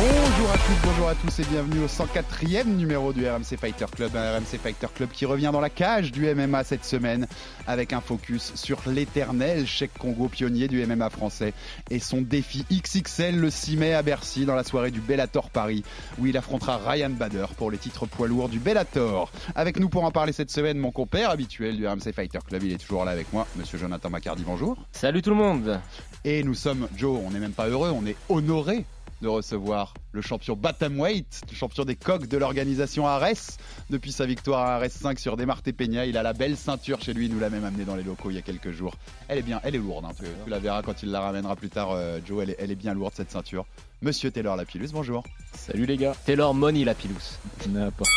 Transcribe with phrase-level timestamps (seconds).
[0.00, 4.14] Bonjour à tous, bonjour à tous et bienvenue au 104e numéro du RMC Fighter Club,
[4.14, 7.26] un RMC Fighter Club qui revient dans la cage du MMA cette semaine
[7.66, 11.52] avec un focus sur l'éternel Cheikh Congo pionnier du MMA français
[11.90, 15.82] et son défi XXL le 6 mai à Bercy dans la soirée du Bellator Paris
[16.20, 19.32] où il affrontera Ryan Bader pour les titres poids lourds du Bellator.
[19.56, 22.72] Avec nous pour en parler cette semaine mon compère habituel du RMC Fighter Club, il
[22.72, 24.76] est toujours là avec moi, monsieur Jonathan Macardy, bonjour.
[24.92, 25.80] Salut tout le monde
[26.24, 28.84] Et nous sommes, Joe, on n'est même pas heureux, on est honoré
[29.22, 33.58] de recevoir le champion Bantamweight, le champion des coqs de l'organisation Ares.
[33.90, 37.14] Depuis sa victoire à Ares 5 sur Desmartes Peña, il a la belle ceinture chez
[37.14, 38.94] lui, il nous l'a même amené dans les locaux il y a quelques jours.
[39.28, 41.56] Elle est bien, elle est lourde, hein, tu, tu la verras quand il la ramènera
[41.56, 43.66] plus tard, euh, Joe, elle est, elle est bien lourde cette ceinture.
[44.02, 45.24] Monsieur Taylor Lapillus, bonjour.
[45.54, 47.38] Salut les gars Taylor Money la pilous.
[47.68, 48.10] N'importe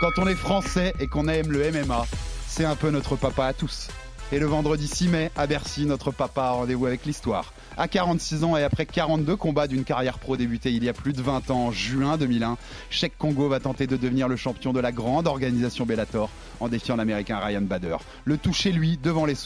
[0.00, 2.06] Quand on est français et qu'on aime le MMA,
[2.46, 3.88] c'est un peu notre papa à tous.
[4.30, 7.54] Et le vendredi 6 mai, à Bercy, notre papa a rendez-vous avec l'histoire.
[7.80, 11.12] À 46 ans et après 42 combats d'une carrière pro débutée il y a plus
[11.12, 12.58] de 20 ans, en juin 2001,
[12.90, 16.96] Cheikh Congo va tenter de devenir le champion de la grande organisation Bellator en défiant
[16.96, 17.98] l'américain Ryan Bader.
[18.24, 19.36] Le tout chez lui, devant les,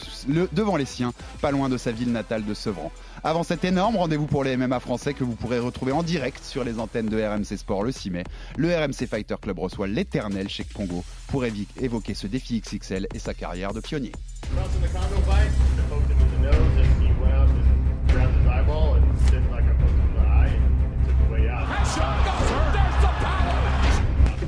[0.86, 2.90] siens, pas loin de sa ville natale de Sevran.
[3.22, 6.64] Avant cet énorme rendez-vous pour les MMA français que vous pourrez retrouver en direct sur
[6.64, 8.24] les antennes de RMC Sport le 6 mai,
[8.56, 13.34] le RMC Fighter Club reçoit l'éternel Cheikh Congo pour évoquer ce défi XXL et sa
[13.34, 14.12] carrière de pionnier.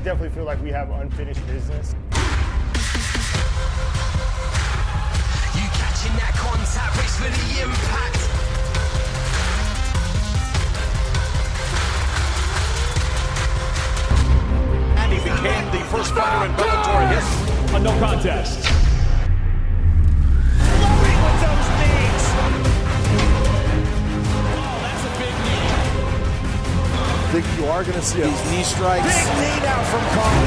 [0.05, 1.95] Definitely feel like we have unfinished business.
[5.55, 8.19] You catching that contact, brace for the impact.
[14.99, 17.75] And he became the first fighter in Bellator history.
[17.75, 18.64] A no contest.
[27.75, 29.03] Are going to see these knee strikes.
[29.03, 30.45] Big knee now from Carl.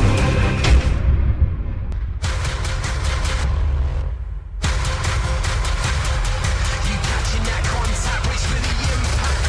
[6.88, 9.44] You catching that contact, brace for the impact.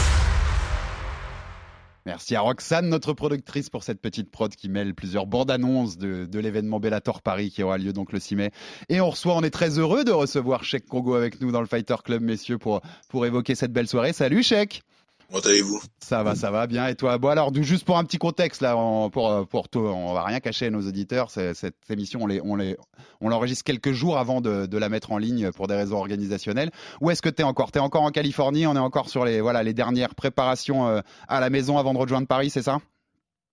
[2.05, 6.25] Merci à Roxane, notre productrice, pour cette petite prod qui mêle plusieurs bandes annonces de,
[6.25, 8.51] de l'événement Bellator Paris qui aura lieu donc le 6 mai.
[8.89, 11.67] Et on reçoit, on est très heureux de recevoir Cheikh Congo avec nous dans le
[11.67, 14.11] Fighter Club, messieurs, pour, pour évoquer cette belle soirée.
[14.11, 14.83] Salut Cheikh
[15.29, 15.79] Comment allez-vous?
[15.99, 16.87] Ça va, ça va bien.
[16.87, 17.19] Et toi?
[17.19, 20.23] Bon alors, juste pour un petit contexte, là, on- pour, euh, pour toi, on va
[20.23, 21.29] rien cacher à nos auditeurs.
[21.29, 22.77] Cette émission, on les, on les,
[23.21, 26.71] on l'enregistre quelques jours avant de, de la mettre en ligne pour des raisons organisationnelles.
[26.99, 27.71] Où est-ce que tu es encore?
[27.71, 28.65] Tu es encore en Californie?
[28.65, 31.99] On est encore sur les, voilà, les dernières préparations euh, à la maison avant de
[31.99, 32.79] rejoindre Paris, c'est ça?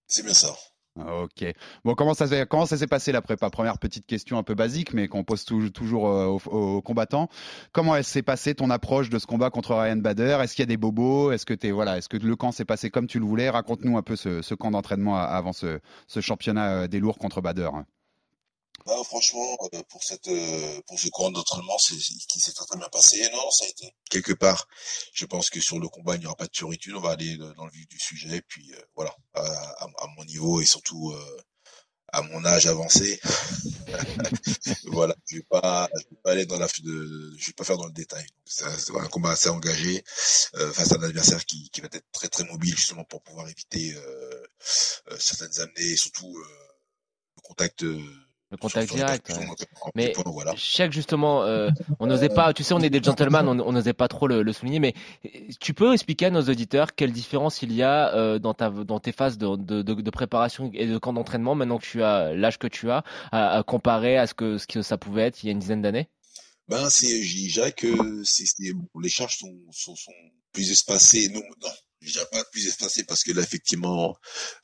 [0.07, 0.55] C'est bien ça.
[0.97, 1.45] Ok.
[1.85, 3.51] Bon, comment ça, comment ça s'est passé la prépa?
[3.51, 7.29] Première petite question un peu basique, mais qu'on pose tou- toujours euh, aux, combattants.
[7.73, 10.39] Comment s'est passée ton approche de ce combat contre Ryan Bader?
[10.43, 11.33] Est-ce qu'il y a des bobos?
[11.33, 13.51] Est-ce que voilà Est-ce que le camp s'est passé comme tu le voulais?
[13.51, 17.69] Raconte-nous un peu ce, camp d'entraînement avant ce, ce championnat euh, des lourds contre Bader.
[18.85, 22.79] Bah, franchement, euh, pour cette, euh, pour ce camp d'entraînement, c'est, qui s'est très très
[22.79, 23.21] bien passé.
[23.33, 24.69] Non, ça a été quelque part.
[25.13, 26.95] Je pense que sur le combat, il n'y aura pas de turitude.
[26.95, 28.43] On va aller euh, dans le vif du sujet.
[28.43, 31.15] Puis euh, voilà, à, à- mon niveau et surtout
[32.13, 33.21] à mon âge avancé.
[34.85, 37.87] voilà, je vais pas, je vais pas aller dans la, je vais pas faire dans
[37.87, 38.27] le détail.
[38.45, 38.65] C'est
[38.97, 42.75] un combat assez engagé face à un adversaire qui, qui va être très très mobile
[42.77, 43.95] justement pour pouvoir éviter
[45.19, 47.85] certaines amenées et surtout le contact.
[48.51, 49.29] Le contact direct.
[49.29, 49.47] ouais.
[49.97, 50.55] Mais voilà.
[50.55, 51.69] Cheikh justement, euh,
[51.99, 54.53] on n'osait pas, tu sais, on est des gentlemen, on n'osait pas trop le, le
[54.53, 54.95] souligner, mais
[55.25, 55.29] euh,
[55.61, 59.01] tu peux expliquer à nos auditeurs quelle différence il y a euh, dans, ta, dans
[59.01, 62.35] tes phases de, de, de, de préparation et de camp d'entraînement maintenant que tu as
[62.35, 65.43] l'âge que tu as, à, à comparer à ce que, ce que ça pouvait être
[65.43, 66.09] il y a une dizaine d'années?
[66.69, 68.45] Ben, c'est, je dirais que c'est,
[69.01, 70.13] les charges sont, sont, sont
[70.53, 71.29] plus espacées.
[71.33, 71.69] Non, non,
[72.01, 74.17] je dirais pas plus espacées parce que là, effectivement,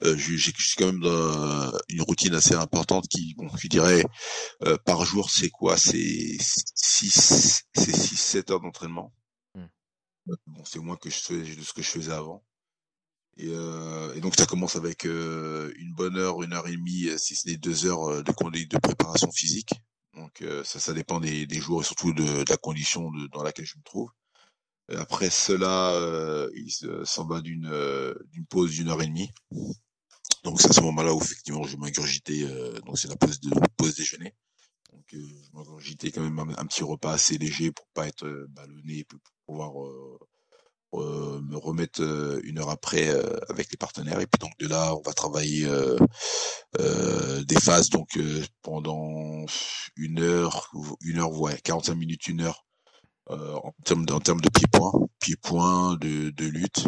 [0.02, 4.04] euh, je, suis quand même dans une routine assez importante qui, bon, je dirais,
[4.64, 5.76] euh, par jour, c'est quoi?
[5.76, 6.36] C'est
[6.74, 9.12] 6, c'est 6, 7 heures d'entraînement.
[9.54, 9.66] Hmm.
[10.46, 12.44] Bon, c'est moins que je fais, de ce que je faisais avant.
[13.38, 17.08] Et, euh, et donc ça commence avec euh, une bonne heure, une heure et demie,
[17.08, 19.72] euh, si ce n'est deux heures euh, de conduite de préparation physique.
[20.14, 23.28] Donc euh, ça, ça dépend des, des jours et surtout de, de la condition de-
[23.28, 24.10] dans laquelle je me trouve.
[24.98, 29.30] Après cela, euh, il se- s'en va d'une euh, d'une pause d'une heure et demie.
[30.44, 32.42] Donc c'est à ce moment-là où effectivement je m'ingurgitais.
[32.44, 34.34] Euh, donc c'est la pause de pause déjeuner.
[34.92, 38.46] Donc euh, je m'ingurgitais quand même un, petit repas assez léger pour pas être euh,
[38.50, 40.18] ballonné, pour pouvoir euh,
[40.94, 44.68] euh, me remettre euh, une heure après euh, avec les partenaires et puis donc de
[44.68, 45.96] là on va travailler euh,
[46.80, 49.44] euh, des phases donc euh, pendant
[49.96, 50.70] une heure
[51.02, 52.71] une heure ouais 45 minutes une heure euh,
[53.28, 56.86] en termes de, en termes de pieds-points pieds-points de, de lutte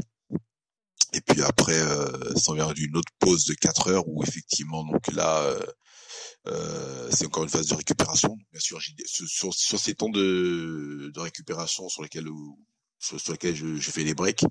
[1.13, 5.13] et puis après euh, s'en vient d'une autre pause de 4 heures où effectivement donc
[5.13, 5.61] là euh,
[6.47, 8.37] euh, c'est encore une phase de récupération.
[8.53, 12.29] Bien sûr, sur, sur, ces temps de, de récupération sur lesquels
[12.99, 14.45] sur, sur lesquels je, je fais des breaks,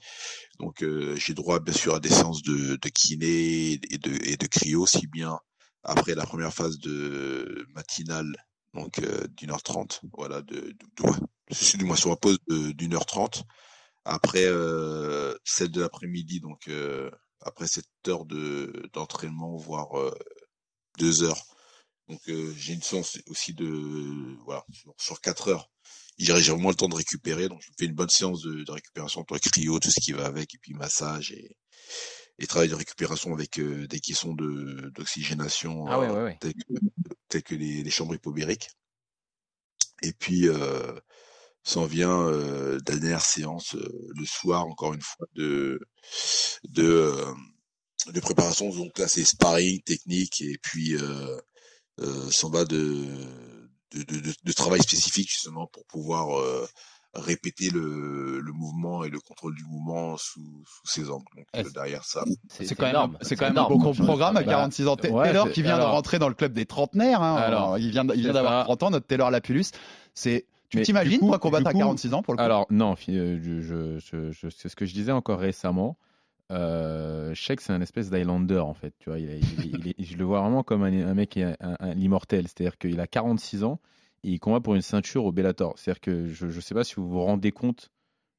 [0.59, 4.37] donc euh, j'ai droit bien sûr à des séances de, de kiné et de, et
[4.37, 5.39] de cryo, si bien
[5.83, 8.31] après la première phase de matinale,
[8.73, 11.03] donc euh, d'une heure trente, voilà, de, de, de
[11.51, 13.43] suis du moins sur ma pause d'une heure trente.
[14.05, 17.09] Après euh, celle de l'après-midi, donc euh,
[17.41, 20.13] après cette heure de d'entraînement, voire euh,
[20.99, 21.41] deux heures.
[22.09, 25.69] Donc euh, j'ai une séance aussi de voilà sur, sur quatre heures.
[26.17, 28.71] J'ai vraiment le temps de récupérer, donc je me fais une bonne séance de, de
[28.71, 31.57] récupération, toi cryo, tout ce qui va avec, et puis massage et,
[32.39, 36.37] et travail de récupération avec euh, des caissons de d'oxygénation Ah ouais, euh, ouais, ouais.
[37.29, 38.69] tels que, les, les chambres hypobériques.
[40.01, 40.93] Et puis euh,
[41.63, 43.87] s'en vient euh, la dernière séance euh,
[44.17, 45.79] le soir, encore une fois, de
[46.69, 47.25] de, euh,
[48.13, 48.69] de préparation.
[48.69, 51.37] Donc là, c'est sparring, technique, et puis euh,
[52.01, 53.05] euh, s'en va de
[53.91, 56.67] de, de, de- de travail spécifique justement pour pouvoir euh,
[57.13, 61.25] répéter le, le mouvement et le contrôle du mouvement sous, sous ses angles.
[61.37, 63.77] Donc euh, derrière ça, C'est quand même, c'est quand même un beau
[64.07, 64.95] programme à 46 ans.
[64.95, 67.21] Bah, ouais, Taylor qui vient alors- de rentrer dans le club des trentenaires.
[67.21, 67.35] hein.
[67.35, 68.65] Alors, il vient, il vient d'avoir ça.
[68.65, 69.65] 30 ans, notre Taylor Lapulus.
[70.15, 73.39] C'est, tu t'imagines toi combattre à coup- 46 ans pour le coup Alors non, euh,
[73.41, 75.97] je, je, je, je- c'est ce que je disais encore récemment.
[76.51, 78.93] Euh, Sheik, c'est un espèce d'Highlander en fait.
[78.99, 81.55] Tu vois, il il il je le vois vraiment comme un, un mec qui est
[81.61, 82.47] un, un- l'immortel.
[82.47, 83.79] C'est-à-dire qu'il a 46 ans
[84.23, 85.73] et il combat pour une ceinture au Bellator.
[85.77, 87.89] C'est-à-dire que je ne sais pas si vous vous rendez compte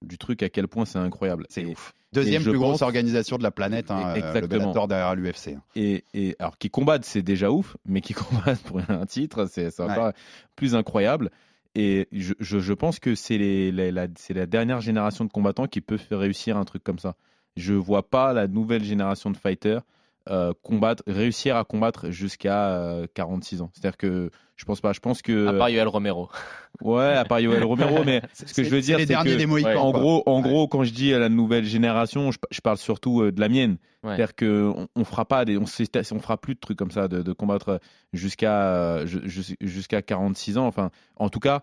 [0.05, 1.47] du truc à quel point c'est incroyable.
[1.49, 1.93] C'est ouf.
[2.13, 4.49] Deuxième plus grosse organisation de la planète, hein, euh, le Exactement.
[4.49, 5.57] Bellator derrière l'UFC.
[5.75, 8.15] Et, et alors qu'ils combattent, c'est déjà ouf, mais qu'ils
[8.55, 10.13] combattent pour un titre, c'est c'est encore Ouais.
[10.55, 11.31] plus incroyable.
[11.75, 13.39] Et je, pense que c'est
[13.73, 17.17] la, dernière génération de combattants qui peut réussir un truc comme ça.
[17.57, 19.83] Je vois pas la nouvelle génération de fighters
[20.31, 20.53] euh,
[21.07, 23.71] réussir à combattre jusqu'à euh, 46 ans.
[23.75, 24.93] C'est-à-dire que je pense pas.
[24.93, 26.29] Je pense que À part Yoel Romero.
[26.83, 29.33] Ouais, à part Yoel Romero, mais ce que je veux c'est dire, les c'est derniers
[29.35, 30.49] que, des Mohicans, en gros, en Ouais.
[30.49, 33.49] gros, quand je dis à la nouvelle génération, je, je parle surtout euh, de la
[33.49, 33.77] mienne.
[34.03, 34.11] Ouais.
[34.17, 37.23] C'est-à-dire que on, on fera pas des, on, fera plus de trucs comme ça, de,
[37.23, 37.79] de combattre
[38.13, 40.67] jusqu'à euh, ju- ju- jusqu'à 46 ans.
[40.67, 41.63] Enfin, en tout cas,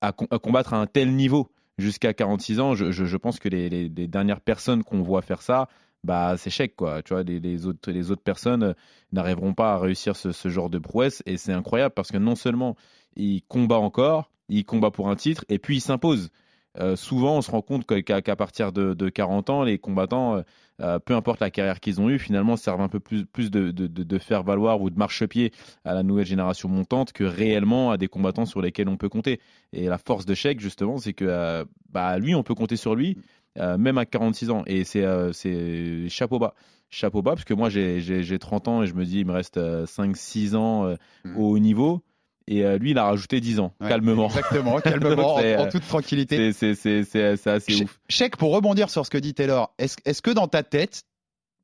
[0.00, 3.38] à, com- à combattre à un tel niveau jusqu'à 46 ans, je, je, je pense
[3.40, 5.68] que les, les- les dernières personnes qu'on voit faire ça,
[6.06, 7.02] bah c'est chèque quoi.
[7.02, 8.72] Tu vois, les, autres les autres personnes euh,
[9.12, 12.76] n'arriveront pas à réussir ce, genre de prouesse et c'est incroyable parce que non seulement
[13.16, 16.30] il combat encore, il combat pour un titre et puis il s'impose.
[16.78, 20.42] Euh, souvent, on se rend compte qu'à partir de, de 40 ans, les combattants,
[20.82, 24.42] euh, peu importe la carrière qu'ils ont eue, finalement servent un peu plus, de, faire
[24.42, 25.52] valoir ou de marchepied
[25.86, 29.40] à la nouvelle génération montante que réellement à des combattants sur lesquels on peut compter.
[29.72, 33.16] Et la force de Sheik, justement, c'est que bah, lui, on peut compter sur lui,
[33.58, 34.62] euh, même à 46 ans.
[34.66, 36.54] Et c'est euh, c'est chapeau bas.
[36.90, 39.26] Chapeau bas, parce que moi, j'ai j'ai- j'ai 30 ans et je me dis, il
[39.26, 40.94] me reste 5-6 ans euh,
[41.24, 41.36] Mhm.
[41.36, 42.02] au haut niveau.
[42.48, 44.26] Et lui, il a rajouté 10 ans, Ouais, calmement.
[44.28, 46.52] Exactement, calmement, en, toute tranquillité.
[46.52, 47.98] C'est assez Che- ouf.
[48.08, 51.02] Check, pour rebondir sur ce que dit Taylor, est-ce que dans ta tête,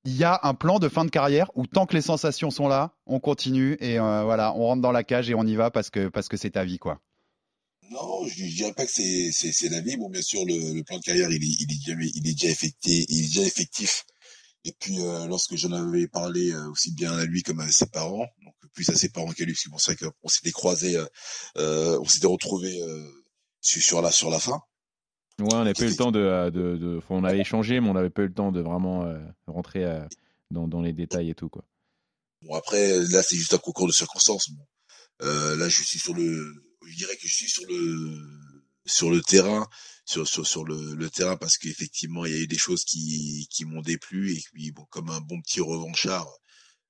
[0.05, 2.67] il y a un plan de fin de carrière où tant que les sensations sont
[2.67, 5.71] là, on continue et euh, voilà, on rentre dans la cage et on y va
[5.71, 6.99] parce que parce que c'est ta vie quoi?
[7.93, 9.97] Non, je, je dirais pas que c'est la vie.
[9.97, 12.33] Bon, bien sûr, le, le plan de carrière, il est il est déjà il est
[12.33, 14.05] déjà effecté, il est déjà effectif.
[14.65, 17.87] Et puis euh, lorsque j'en avais parlé euh, aussi bien à lui comme à ses
[17.87, 20.53] parents, donc plus à ses parents qu'à lui, parce que bon, c'est vrai qu'on s'était
[20.53, 20.97] croisés,
[21.59, 22.81] euh, on s'était retrouvés
[23.61, 24.61] sur, sur la sur la fin.
[25.41, 27.89] Ouais, on n'avait pas eu le temps de, de, de- enfin, on avait échangé, mais
[27.89, 29.05] on n'avait pas eu le temps de vraiment
[29.47, 29.85] rentrer
[30.51, 31.65] dans, dans les détails et tout quoi.
[32.43, 34.51] Bon après là c'est juste un concours de circonstances.
[34.51, 34.65] Bon.
[35.57, 36.53] Là je suis sur le,
[36.87, 38.19] je dirais que je suis sur le
[38.87, 39.69] sur le terrain,
[40.05, 43.47] sur sur sur le, le terrain parce qu'effectivement il y a eu des choses qui
[43.51, 46.29] qui m'ont déplu et puis bon comme un bon petit revanchard,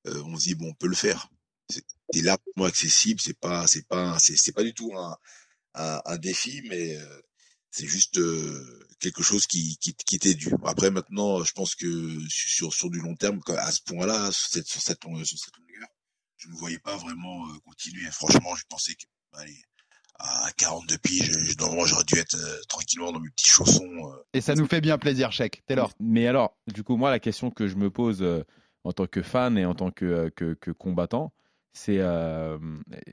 [0.07, 1.29] euh, on se dit bon on peut le faire.
[1.69, 5.17] C'est c'est largement accessible, c'est pas c'est pas c'est pas du tout un
[5.75, 7.21] un, un défi mais euh,
[7.73, 10.51] c'est juste euh, quelque chose qui, qui, qui était dû.
[10.65, 14.83] Après, maintenant, je pense que sur, sur du long terme, à ce sur cette, sur
[14.83, 15.89] cette, sur cette longueur,
[16.37, 18.11] je ne voyais pas vraiment euh, continuer.
[18.11, 19.65] Franchement, je pensais que, allez,
[20.23, 23.85] à 42 piges, je, normalement, j'aurais dû être euh, tranquillement dans mes petits chaussons.
[23.85, 24.17] euh.
[24.35, 25.63] Et ça nous fait bien plaisir, Chèque.
[25.67, 25.91] Taylor.
[26.01, 28.45] Mais alors, du coup, moi, la question que je me pose euh,
[28.85, 31.33] en tant que fan et en tant que, euh, que, que combattant,
[31.75, 32.59] c'est euh,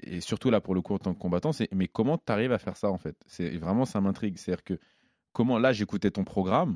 [0.04, 2.52] et surtout là pour le coup en tant que combattant, c'est mais comment tu arrives
[2.52, 3.16] à faire ça en fait?
[3.26, 4.38] C'est vraiment ça m'intrigue.
[4.38, 4.78] C'est-à-dire que
[5.32, 6.76] comment là j'écoutais ton programme,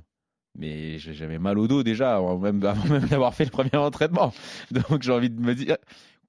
[0.58, 3.76] mais j'ai- j'avais mal au dos déjà avant même, avant même d'avoir fait le premier
[3.76, 4.34] entraînement.
[4.72, 5.76] Donc j'ai envie de me dire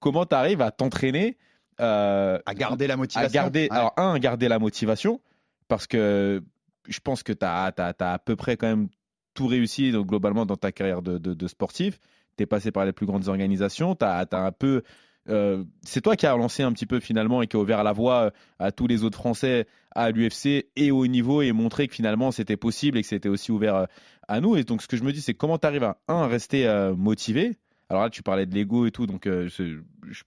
[0.00, 1.38] comment tu arrives à t'entraîner
[1.80, 3.28] euh, À garder la motivation.
[3.28, 3.76] à garder, Ouais.
[3.76, 5.20] alors un, à garder la motivation,
[5.68, 6.42] parce que
[6.88, 8.88] je pense que tu as, à peu près quand même
[9.34, 11.98] tout réussi donc, globalement dans ta carrière de, de- de sportif.
[12.36, 14.82] Tu es passé par les plus grandes organisations, tu as, un peu...
[15.28, 17.92] euh, c'est toi qui as lancé un petit peu finalement et qui a ouvert la
[17.92, 19.66] voie à tous les autres Français
[19.96, 23.28] à l'UFC et au haut niveau et montré que finalement c'était possible et que c'était
[23.28, 23.84] aussi ouvert euh,
[24.28, 24.56] à nous.
[24.56, 26.94] Et donc ce que je me dis, c'est comment tu arrives à, un, rester euh,
[26.94, 27.56] motivé.
[27.90, 30.22] Alors là, tu parlais de l'ego et tout, donc euh, je,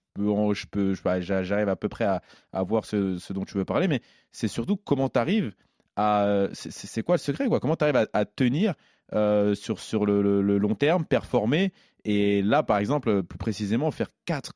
[0.72, 4.02] peux, bah, j'a- j'arrive à peu près à, voir ce, dont tu veux parler, mais
[4.32, 5.54] c'est surtout comment tu arrives
[5.96, 6.48] à.
[6.54, 7.60] C'est quoi le secret quoi?
[7.60, 8.76] Comment tu arrives à, tenir
[9.14, 11.74] euh, sur, sur le, long terme, performer
[12.10, 14.54] et là, par exemple, plus précisément, faire 4,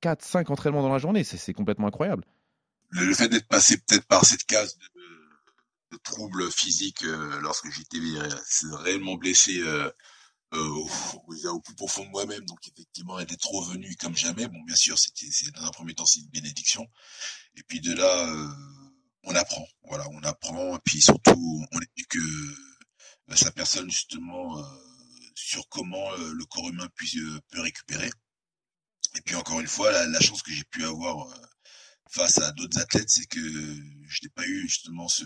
[0.00, 2.24] 4 5 entraînements dans la journée, c'est complètement incroyable.
[2.88, 4.76] le, fait d'être passé peut-être par cette case
[5.92, 7.98] de, troubles physiques euh, lorsque j'étais
[8.82, 9.60] réellement blessé
[10.52, 10.86] euh,
[11.48, 14.48] au, plus profond de moi-même, donc effectivement d'être revenu comme jamais.
[14.48, 16.86] Bon, bien sûr, c'était dans un premier temps c'est une bénédiction,
[17.56, 18.48] et puis de là euh,
[19.24, 24.62] on apprend, voilà, on apprend, et puis surtout on éduque euh, sa personne justement euh,
[25.34, 28.10] sur comment euh, le corps humain puisse, euh, peut récupérer.
[29.16, 31.34] Et puis encore une fois, la, la chance que j'ai pu avoir euh,
[32.10, 35.24] face à d'autres athlètes, c'est que je n'ai pas eu justement ce,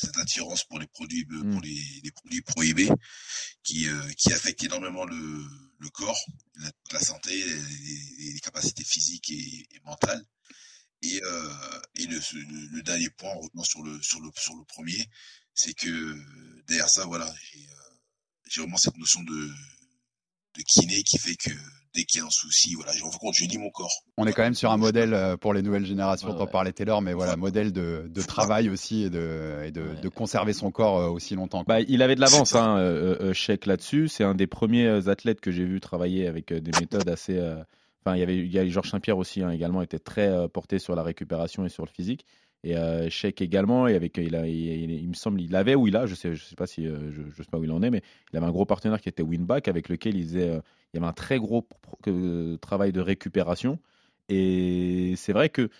[0.00, 2.88] cette attirance pour les produits euh, pour les, les produits prohibés
[3.62, 5.44] qui euh, qui affectent énormément le,
[5.78, 6.18] le corps,
[6.56, 10.24] la, la santé, les, les capacités physiques et, et mentales.
[11.02, 14.30] Et, euh, et le, ce- le, le dernier point, en revenant sur le sur le
[14.36, 15.08] sur le premier,
[15.54, 16.18] c'est que
[16.66, 17.94] derrière ça, voilà, j'ai euh,
[18.48, 19.50] j'ai vraiment cette notion de
[20.56, 21.50] de kiné qui fait que
[21.94, 23.90] dès qu'il y a un souci, voilà, de compte, je lis mon corps.
[24.16, 27.02] On est quand même sur un modèle euh, pour les nouvelles générations, t'en parlais Taylor,
[27.02, 30.98] mais voilà, modèle de, de travail aussi et de, et de, de conserver son corps
[30.98, 31.64] euh, aussi longtemps.
[31.66, 34.08] Bah, il avait de l'avance, hein, euh, euh, Sheik là-dessus.
[34.08, 37.36] C'est un des premiers athlètes que j'ai vu travailler avec des méthodes assez.
[37.36, 37.62] euh,
[38.02, 40.48] Enfin, il y avait, il y a Georges Saint-Pierre aussi hein, également était très euh,
[40.48, 42.24] porté sur la récupération et sur le physique.
[42.62, 43.88] Et euh, également.
[43.88, 46.44] Et avec, il, a, il, me semble, il avait ou il a, je sais, je
[46.44, 48.02] sais pas si, euh, je, sais pas où il en est, mais
[48.32, 50.60] il avait un gros partenaire qui était Winback avec lequel il faisait, euh,
[50.92, 51.66] il y avait un très gros
[52.06, 53.78] euh, travail de récupération.
[54.28, 55.70] Et c'est vrai que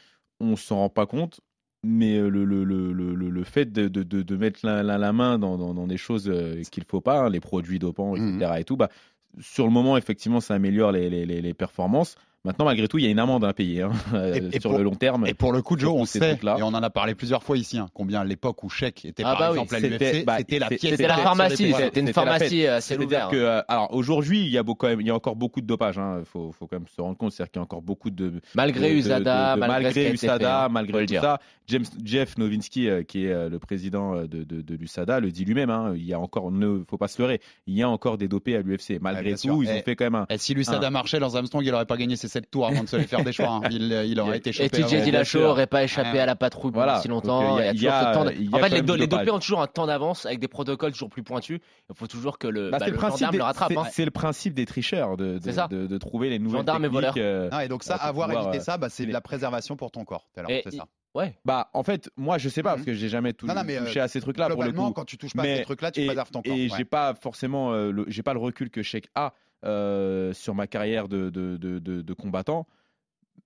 [0.41, 1.41] on s'en rend pas compte,
[1.83, 5.57] mais euh, le, le, le, le, fait de, de, de, mettre la, la, main dans,
[5.57, 8.55] dans, des choses euh, qu'il faut pas, hein, les produits dopants, etc.
[8.59, 8.91] Et tout, bah,
[9.39, 12.17] sur le moment, effectivement, ça améliore les, les, les performances.
[12.45, 14.71] Maintenant, malgré tout, il y a une amende à payer hein, euh, Et- et sur
[14.71, 15.27] pour- le long terme.
[15.27, 17.59] Et pour le coup, Joe, sur on sait, et on en a parlé plusieurs fois
[17.59, 20.13] ici, hein, combien à l'époque où Sheik était Ah par bah oui, exemple à c'était-
[20.13, 23.19] l'UFC, bah, c'était la pièce c'était la pharmacie, c'était une pharmacie, euh, à ciel C'est-à-dire
[23.19, 23.29] ouvert.
[23.29, 25.61] que, euh, alors aujourd'hui, il y a beaucoup, quand même- il y a encore beaucoup
[25.61, 25.97] de dopage.
[25.99, 28.33] Il faut, faut quand même se rendre compte, c'est-à-dire qu'il y a encore beaucoup de
[28.55, 31.21] Malgré de- de- USADA, de- de- malgré USADA, fait, hein, malgré tout dire.
[31.21, 31.41] ça.
[31.67, 35.45] James, Jeff Novinsky, euh, qui est euh, le président de, de, de l'USADA, le dit
[35.45, 35.69] lui-même.
[35.71, 38.29] hein, il y a encore, ne faut pas se leurrer, il y a encore des
[38.29, 38.99] dopés à l'UFC.
[39.01, 40.27] Malgré tout, ils ont Eh, fait quand même un.
[40.31, 42.89] Et si l'USADA marchait, Lance Armstrong, il aurait pas gagné ses 7 tours avant de
[42.89, 43.49] se les faire des choix.
[43.49, 43.61] hein.
[43.71, 44.65] Il, il aurait été chopé.
[44.67, 45.05] Et TJ avant.
[45.05, 46.19] Dillashaw aurait pas échappé Ouais.
[46.21, 47.01] à la patrouille pendant Voilà.
[47.01, 47.59] si longtemps.
[47.59, 48.55] il y a- Il y a toujours il y a- ce temps de- il y
[48.55, 51.11] a En fait, les, do- les ont toujours un temps d'avance avec des protocoles toujours
[51.11, 51.61] plus pointus.
[51.91, 53.69] Il faut toujours que le, Bah, bah, c'est le le principe gendarme des- le rattrape.
[53.73, 53.85] c'est- hein.
[53.91, 57.15] C'est le principe des tricheurs de, de, trouver les nouvelles Gendarmes et voleurs.
[57.19, 59.91] euh, Ah, et donc ça, avoir évité euh, ça, bah, c'est de la préservation pour
[59.91, 60.29] ton corps.
[60.37, 60.87] C'est ça.
[61.13, 61.35] Ouais.
[61.45, 63.79] Bah, en fait, moi, je sais pas, parce que j'ai jamais tou- Non, non, mais,
[63.79, 64.93] euh, touché à ces trucs-là pour le globalement, coup.
[64.95, 66.77] quand tu touches pas à ces trucs-là, tu préserves ton corps, Et ouais.
[66.77, 69.33] j'ai pas forcément, euh, le, j'ai pas le recul que Sheik a
[69.65, 72.67] euh, sur ma carrière de, combattant.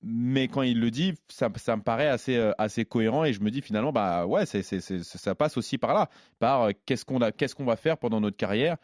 [0.02, 3.50] Mais quand il le dit, ça, me paraît assez, euh, assez cohérent et je me
[3.50, 7.96] dis finalement, bah ouais, ça passe aussi par là, par euh, qu'est-ce qu'on, va faire
[7.96, 8.76] pendant notre carrière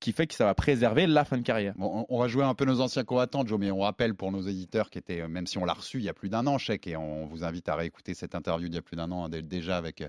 [0.00, 1.74] qui fait que ça va préserver la fin de carrière.
[1.78, 4.90] On va jouer un peu nos anciens combattants, Joe, mais on rappelle pour nos éditeurs
[4.90, 6.96] qui étaient, même si on l'a reçu il y a plus d'un an, Chèque, et
[6.96, 9.76] on vous invite à réécouter cette interview d'il y a plus d'un an, dé- déjà
[9.76, 10.02] avec,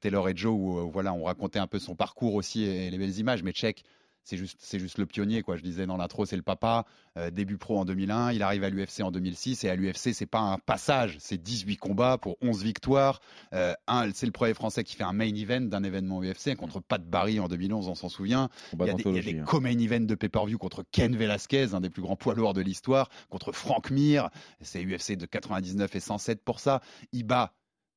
[0.00, 3.18] Taylor et Joe, où voilà, on racontait un peu son parcours aussi et, les belles
[3.18, 3.84] images, mais Chèque,
[4.26, 5.56] c'est juste, c'est juste le pionnier, quoi.
[5.56, 6.84] Je disais dans l'intro, c'est le papa.
[7.16, 10.26] Euh, début pro en 2001, il arrive à l'UFC en 2006, et à l'UFC, c'est
[10.26, 13.20] pas un passage, c'est 18 combats pour 11 victoires.
[13.54, 13.72] Euh,
[14.14, 17.38] c'est le premier Français qui fait un main event d'un événement UFC contre Pat Barry
[17.38, 18.48] en 2011, on s'en souvient.
[18.72, 19.44] Il y a des, il y a des d'anthologie, hein.
[19.44, 23.08] co-main events de pay-per-view contre Ken Velasquez, un des plus grands poids lourds de l'histoire,
[23.30, 24.28] contre Frank Mir.
[24.60, 26.80] C'est UFC de 99 et 107 pour ça.
[27.12, 27.52] Il bat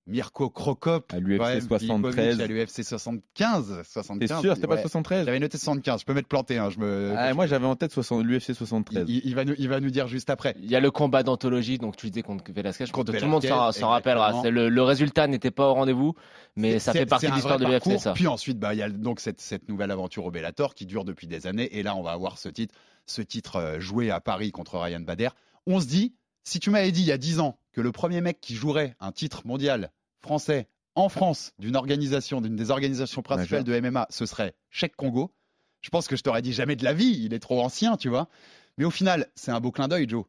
[0.09, 1.13] Mirko Krokop.
[1.13, 2.37] À l'UFC ouais, 73.
[2.37, 3.83] Filipovic À l'UFC 75.
[3.83, 4.19] 75.
[4.19, 4.81] T'es sûr, c'était pas ouais.
[4.81, 6.01] 73 J'avais noté 75.
[6.01, 6.57] Je peux m'être planté.
[6.57, 7.13] Hein, je me...
[7.15, 9.05] Ah, Moi, j'avais en tête 60 l'UFC 73.
[9.07, 10.55] il, il va nous, il va nous dire juste après.
[10.59, 12.85] Il y a le combat d'anthologie, donc tu disais contre Velasquez.
[12.85, 14.49] Je Contre tout le monde s'en rappellera.
[14.49, 16.15] Le, le résultat n'était pas au rendez-vous,
[16.55, 18.13] mais ça fait partie de l'histoire de l'UFC, ça.
[18.13, 21.05] Puis ensuite, bah, il y a donc cette, cette nouvelle aventure au Bellator qui dure
[21.05, 21.77] depuis des années.
[21.77, 22.75] Et là, on va avoir ce titre,
[23.05, 25.29] ce titre euh, joué à Paris contre Ryan Bader.
[25.67, 26.13] On se dit,
[26.43, 28.95] si tu m'avais dit il y a 10 ans que le premier mec qui jouerait
[28.99, 34.25] un titre mondial français en France d'une organisation, d'une des organisations principales de MMA, ce
[34.25, 35.31] serait Cheikh Congo,
[35.81, 38.09] je pense que je t'aurais dit jamais de la vie, il est trop ancien, tu
[38.09, 38.27] vois.
[38.77, 40.25] Mais au final, c'est un beau clin d'œil, Joe.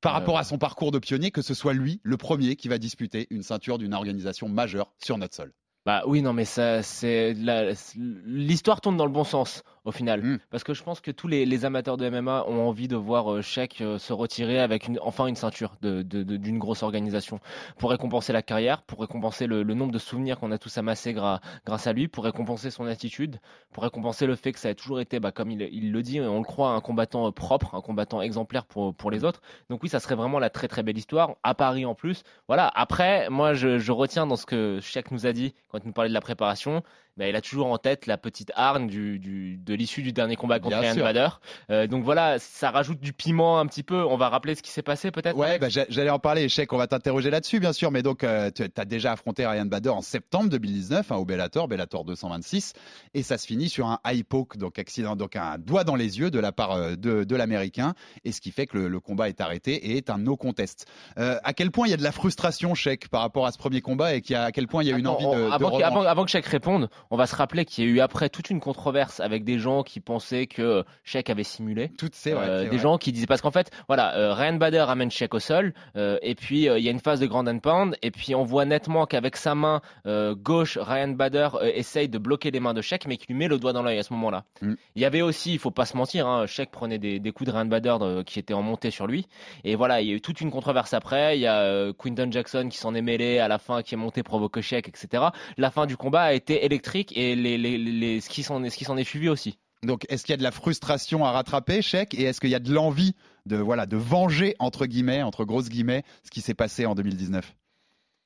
[0.00, 2.68] Par Ouais, rapport à son parcours de pionnier, que ce soit lui, le premier, qui
[2.68, 5.52] va disputer une ceinture d'une organisation majeure sur notre sol.
[5.86, 10.38] Bah oui, non, mais ça, c'est l'histoire tourne dans le bon sens au final, Mm.
[10.50, 13.32] parce que je pense que tous les, les amateurs de MMA ont envie de voir
[13.32, 16.82] euh, Sheik euh, se retirer avec une, enfin une ceinture de- de- de- d'une grosse
[16.82, 17.40] organisation
[17.78, 21.12] pour récompenser la carrière, pour récompenser le, le nombre de souvenirs qu'on a tous amassés
[21.14, 23.38] gra- grâce à lui, pour récompenser son attitude,
[23.72, 26.20] pour récompenser le fait que ça a toujours été, bah, comme il, il le dit,
[26.20, 29.40] on le croit, un combattant euh, propre, un combattant exemplaire pour, pour les autres.
[29.70, 32.22] Donc oui, ça serait vraiment la très très belle histoire à Paris en plus.
[32.48, 32.70] Voilà.
[32.74, 35.92] Après, moi, je, je retiens dans ce que Sheik nous a dit quand il nous
[35.92, 36.82] parlait de la préparation.
[37.18, 40.36] Bah, il a toujours en tête la petite hargne du, du- de l'issue du dernier
[40.36, 40.94] combat contre Ryan.
[40.94, 41.28] Bader.
[41.70, 44.02] Euh, donc voilà, ça rajoute du piment un petit peu.
[44.04, 45.36] On va rappeler ce qui s'est passé peut-être.
[45.36, 48.24] Ouais, bah, j'a- j'allais en parler, Cheikh, on va t'interroger là-dessus, bien sûr, mais donc
[48.24, 52.72] euh, tu as déjà affronté Ryan Bader en septembre 2019 hein, au Bellator, Bellator 226,
[53.14, 56.18] et ça se finit sur un eye poke, donc accident, donc un doigt dans les
[56.20, 57.94] yeux de la part euh, de, de l'Américain,
[58.24, 60.86] et ce qui fait que le, le combat est arrêté et est un no contest.
[61.18, 63.58] Euh, à quel point il y a de la frustration, Cheikh, par rapport à ce
[63.58, 65.44] premier combat, et y a, à quel point il y a une envie on- de,
[65.46, 67.90] de avant, que, avant, avant que Sheik réponde, on va se rappeler qu'il y a
[67.90, 71.90] eu après toute une controverse avec des gens qui pensaient que Sheik avait simulé.
[71.98, 72.78] Toutes vrai, Euh, des vrai.
[72.78, 76.18] gens qui disaient parce qu'en fait voilà euh, Ryan Bader amène Sheik au sol euh,
[76.22, 78.64] et puis il y a une phase de grand and pound et puis on voit
[78.64, 83.16] nettement qu'avec sa main gauche Ryan Bader essaye de bloquer les mains de Sheik mais
[83.16, 84.44] qui lui met le doigt dans l'œil à ce moment-là.
[84.62, 84.74] Mm.
[84.96, 87.48] Il y avait aussi il faut pas se mentir hein, Sheik prenait des, des coups
[87.48, 89.26] de Ryan Bader qui étaient en montée sur lui
[89.64, 92.68] et voilà il y a eu toute une controverse après il y a Quinton Jackson
[92.70, 95.24] qui s'en est mêlé à la fin qui est monté provoquer Sheik etc.
[95.56, 98.76] La fin du combat a été électrique et les, les, ce qui s'en est ce
[98.76, 99.58] qui s'en est suivi aussi.
[99.82, 102.54] Donc, est-ce qu'il y a de la frustration à rattraper, Cheikh, et est-ce qu'il y
[102.54, 103.14] a de l'envie
[103.46, 107.54] de, voilà, de venger, entre guillemets, entre grosses guillemets, ce qui s'est passé en 2019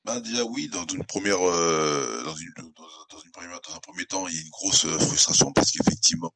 [0.05, 3.79] Ben déjà oui, dans une première, euh, dans, une, dans, dans une première, dans un
[3.79, 6.33] premier temps, il y a une grosse euh, frustration parce qu'effectivement,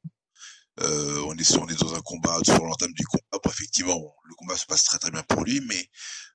[0.82, 3.40] euh, on est sur, on est dans un combat sur l'entame du combat.
[3.44, 5.90] Bon, effectivement, le combat se passe très très bien pour lui, mais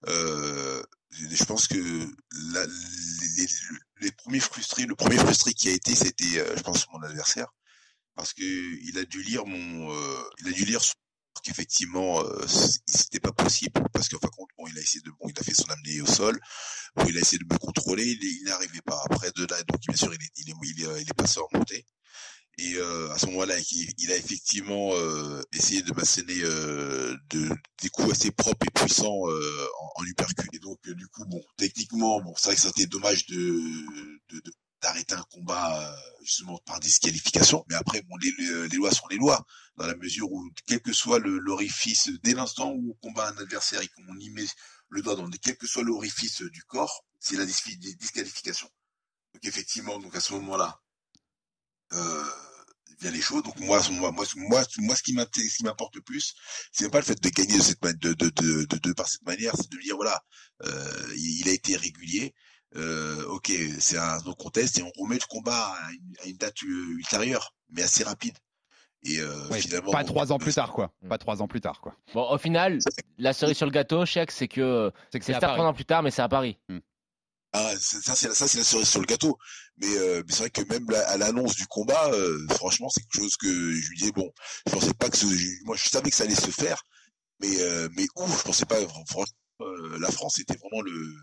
[0.09, 1.77] euh, je pense que
[2.53, 3.47] la- les,
[4.01, 7.49] les- premiers frustrés, le premier frustré qui a été, c'était, euh, je pense, mon adversaire,
[8.17, 10.83] parce que il a dû lire mon, euh, il a dû lire
[11.43, 12.47] qu'effectivement euh,
[12.87, 13.81] c'était pas possible.
[13.93, 15.65] Parce qu'en fin de compte bon il a essayé de bon il a fait son
[15.71, 16.39] amener au sol.
[16.97, 18.05] Bon il a essayé de me contrôler.
[18.07, 19.63] Il il n'arrivait pas après de là.
[19.65, 21.87] Donc bien sûr il est il est, il est, il est passé en montée
[22.59, 23.55] et euh, à ce moment-là
[23.99, 27.49] il, a effectivement euh, essayé de m'asséner euh, de
[27.83, 31.25] des coups assez propres et puissants euh, en, en uppercut et donc euh, du coup
[31.27, 33.37] bon techniquement bon c'est vrai que c'était dommage de,
[34.31, 34.43] de,
[34.83, 37.65] d'arrêter un combat euh, justement par disqualification.
[37.69, 39.45] Mais après bon les, les, les lois sont les lois
[39.77, 43.37] dans la mesure où quel que soit le- l'orifice dès l'instant où on combat un
[43.39, 44.47] adversaire et qu'on y met
[44.89, 48.69] le doigt dans quel que soit l'orifice du corps c'est la dis- dis- disqualification.
[49.35, 50.81] Donc effectivement donc à ce moment-là
[51.95, 52.25] euh,
[53.01, 53.43] vient les choses.
[53.43, 55.13] Donc moi, moi, moi, moi, moi, ce qui
[55.65, 56.35] m'importe le plus,
[56.73, 59.25] c'est pas le fait de gagner de cette de, de, de, de, de par cette
[59.27, 60.23] manière, c'est de dire voilà,
[60.65, 62.35] euh, il a été régulier.
[62.75, 66.37] Euh, ok, c'est un no contest et on remet le combat à une, à une
[66.39, 68.37] date euh, ultérieure, mais assez rapide.
[69.05, 70.91] Et euh, Ouais, finalement, Pas bon, trois ans plus tard, quoi.
[71.03, 71.09] Mm.
[71.09, 71.95] Pas trois ans plus tard, quoi.
[72.15, 72.79] Bon, au final,
[73.19, 75.61] la cerise sur le gâteau, Sheik, c'est que C'est que c'est c'est à certes Paris.
[75.61, 76.57] un an plus tard, mais c'est à Paris.
[77.55, 79.37] Ah, ça c'est la, ça c'est la cerise sur le gâteau.
[79.77, 83.37] Mais, euh, c'est vrai que même à l'annonce du combat, euh, franchement, c'est quelque chose
[83.37, 84.31] que je lui disais bon,
[84.67, 86.83] je pensais pas que je- moi je savais que ça allait se faire,
[87.41, 88.77] mais euh, mais ouf, je pensais pas.
[89.09, 89.25] Franchement,
[90.01, 91.15] la France était vraiment le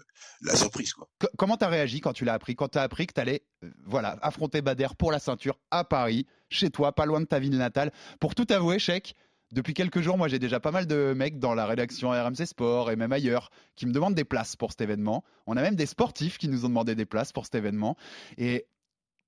[0.42, 1.10] la surprise quoi.
[1.20, 2.56] Co- comment t'as réagi quand tu l'as appris?
[2.56, 6.70] Quand t'as appris que t'allais, euh, voilà, affronter Bader pour la ceinture à Paris, chez
[6.70, 7.92] toi, pas loin de ta ville natale.
[8.20, 9.16] Pour tout avouer, Cheikh,
[9.52, 12.92] depuis quelques jours, moi j'ai déjà pas mal de mecs dans la rédaction RMC Sport
[12.92, 15.24] et même ailleurs qui me demandent des places pour cet événement.
[15.48, 17.98] On a même des sportifs qui nous ont demandé des places pour cet événement.
[18.38, 18.68] Et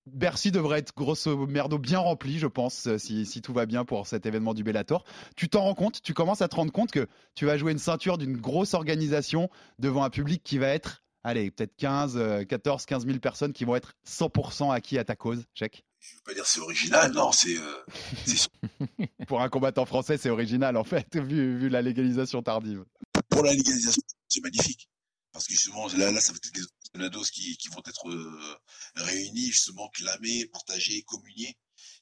[0.08, 4.08] Bercy devrait être grosso merdo bien rempli, je pense, euh, si, tout va bien pour
[4.08, 5.04] cet événement du Bellator.
[5.36, 6.02] Tu t'en rends compte?
[6.02, 9.50] Tu commences à te rendre compte que tu vas jouer une ceinture d'une grosse organisation
[9.78, 13.64] devant un public qui va être, allez, peut-être 15, euh, 14, 15 000 personnes qui
[13.64, 15.86] vont être 100% acquis à ta cause, check.
[16.02, 17.84] Je veux pas dire c'est original, non, c'est euh,
[19.28, 22.84] Pour un combattant français, c'est original en fait, vu, vu la légalisation tardive.
[23.30, 24.90] pour la légalisation, c'est magnifique.
[25.32, 28.58] Parce que justement, là, là, ça va être la dose qui, qui vont être euh,
[28.96, 31.56] réunis, justement clamés, partagés, communiés,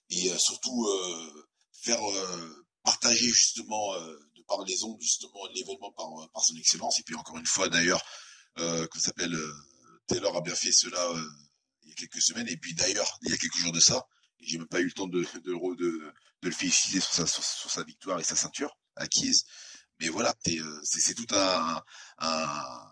[0.10, 0.88] et euh, surtout
[1.74, 2.00] faire
[2.84, 7.00] partager justement de par les ondes justement l'événement par, par son excellence.
[7.00, 8.02] Et puis encore une fois d'ailleurs,
[8.58, 9.38] ça s'appelle,
[10.08, 11.00] Taylor a bien fait cela
[11.90, 12.48] il y a quelques semaines.
[12.48, 14.08] Et puis d'ailleurs, il y a quelques jours de ça,
[14.40, 17.28] j'ai même pas eu le temps de, de, le- féliciter sur
[17.72, 19.46] sa, victoire et sa ceinture acquise.
[20.00, 21.84] Mais voilà, euh, c'est tout un,
[22.20, 22.92] un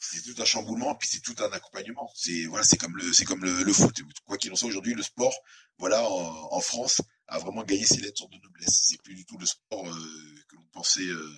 [0.00, 2.10] c'est tout un chamboulement, puis c'est tout un accompagnement.
[2.14, 4.00] C'est voilà, c'est comme le c'est comme le, foot.
[4.24, 5.34] Quoi qu'il en soit, aujourd'hui, le sport,
[5.78, 8.86] voilà, en, France, a vraiment gagné ses lettres de noblesse.
[8.88, 11.36] C'est plus du tout le sport euh, que l'on pensait euh,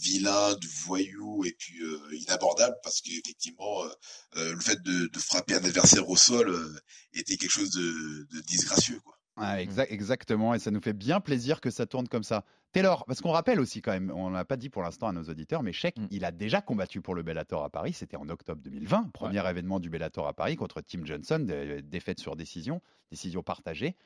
[0.00, 3.88] vilain, de voyou et puis euh, inabordable, parce qu'effectivement, euh,
[4.36, 6.78] euh, le fait de, de frapper un adversaire au sol euh,
[7.14, 9.16] était quelque chose de, de disgracieux, quoi.
[9.64, 12.44] Exa- exactement, et ça nous fait bien plaisir que ça tourne comme ça.
[12.72, 15.22] Taylor, parce qu'on rappelle aussi quand même, on l'a pas dit pour l'instant à nos
[15.24, 18.60] auditeurs, mais Sheik, il a déjà combattu pour le Bellator à Paris, c'était en octobre
[18.62, 23.42] 2020, premier événement du Bellator à Paris contre Tim Johnson, dé- défaite sur décision, décision
[23.42, 23.96] partagée.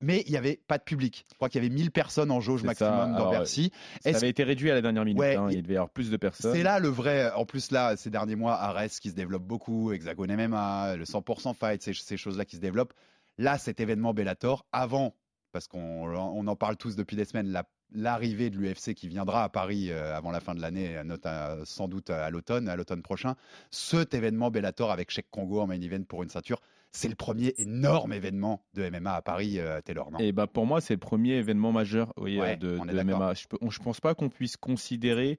[0.00, 1.24] Mais il n'y avait pas de public.
[1.30, 3.06] Je crois qu'il y avait 1000 personnes en jauge maximum ça.
[3.06, 3.72] dans Alors, Bercy.
[4.02, 5.18] Ça avait été réduit à la dernière minute.
[5.20, 6.52] Ouais, hein, il- devait y avoir plus de personnes.
[6.54, 7.30] c'est là le vrai.
[7.32, 11.54] En plus, là, ces derniers mois, Ares qui se développe beaucoup, Hexagone MMA, le 100%
[11.54, 12.92] fight, ces, ces choses-là qui se développent.
[13.38, 15.14] Là, cet événement Bellator, avant,
[15.52, 15.80] parce qu'on
[16.14, 19.90] on en parle tous depuis des semaines, la- l'arrivée de l'UFC qui viendra à Paris
[19.90, 23.34] euh, avant la fin de l'année, note à- sans doute à l'automne, à l'automne prochain,
[23.70, 26.60] cet événement Bellator avec Cheikh Congo en main event pour une ceinture,
[26.92, 30.18] c'est le premier énorme événement de MMA à Paris, euh, Taylor, non?
[30.18, 33.02] Et bah pour moi, c'est le premier événement majeur oui, Ouais, euh, de.
[33.04, 33.34] MMA.
[33.34, 35.38] Je, je pense pas qu'on puisse considérer.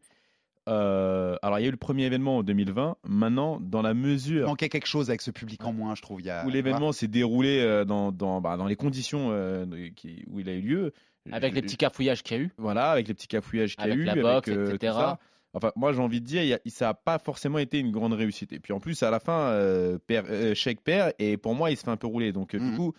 [0.67, 2.97] euh, alors, il y a eu le premier événement en 2020.
[3.07, 6.19] Maintenant, dans la Il mesure manquait quelque chose avec ce public en moins, je trouve.
[6.21, 9.65] Il y a, où l'événement s'est déroulé euh, dans, dans, bah, dans les conditions euh,
[9.95, 10.93] qui- où il a eu lieu.
[11.31, 12.51] Avec les petits cafouillages qu'il y a eu.
[12.57, 14.03] Voilà, avec les petits cafouillages qu'il y a Avec eu.
[14.05, 14.97] la avec, boxe, euh, etc..
[15.53, 17.91] Enfin, moi, j'ai envie de dire, il y a- ça n'a pas forcément été une
[17.91, 18.53] grande réussite.
[18.53, 21.77] Et puis, en plus, à la fin, euh, perd, euh, perd, et pour moi, il
[21.77, 22.31] se fait un peu rouler.
[22.31, 22.71] Donc, euh, Mhm.
[22.71, 22.93] du coup,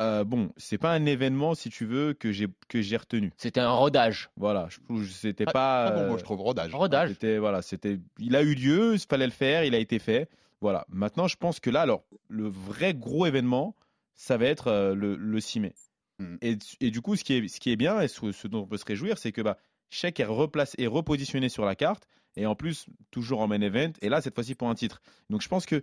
[0.00, 3.32] euh, bon, c'est pas un événement, si tu veux, que j'ai que j'ai retenu.
[3.36, 4.28] C'était un rodage.
[4.36, 5.90] Voilà, je trouve c'était Très- pas.
[5.90, 6.74] très bon euh, mot, je trouve, rodage.
[6.74, 7.10] Rodage.
[7.10, 8.00] C'était voilà, c'était.
[8.18, 10.28] Il a eu lieu, il fallait le faire, il a été fait.
[10.60, 10.84] Voilà.
[10.88, 13.76] Maintenant, je pense que là, alors, le vrai gros événement,
[14.14, 15.74] ça va être le, le 6 mai.
[16.18, 16.36] Mm.
[16.42, 18.60] Et, et du coup, ce qui est, ce qui est bien et ce, ce dont
[18.62, 19.58] on peut se réjouir, c'est que bah,
[19.90, 23.92] Sheik est replacé, est repositionné sur la carte et en plus toujours en main event.
[24.02, 25.00] Et là, cette fois-ci pour un titre.
[25.30, 25.82] Donc, je pense que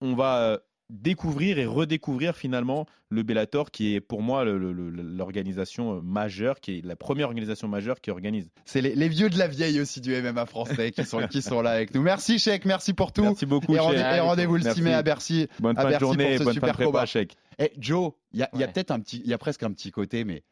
[0.00, 0.58] on va euh,
[0.90, 6.84] découvrir et redécouvrir finalement le Bellator, qui est pour moi l'organisation euh, majeure, qui est
[6.84, 8.50] la première organisation majeure qui organise.
[8.64, 11.62] C'est les, les vieux de la vieille aussi du MMA français qui sont, qui sont
[11.62, 12.02] là avec nous.
[12.02, 13.22] Merci Sheik, merci pour tout.
[13.22, 13.74] Merci beaucoup.
[13.74, 14.82] Et, rendez- et rendez-vous le 6 Merci.
[14.82, 15.48] mai à Bercy.
[15.60, 17.06] Bonne à fin de journée, pour ce bonne fin de super prépa, combat.
[17.06, 17.36] Sheik.
[17.58, 19.90] Eh, Joe, il y a, a peut-être un petit, il y a presque un petit
[19.90, 20.42] côté, mais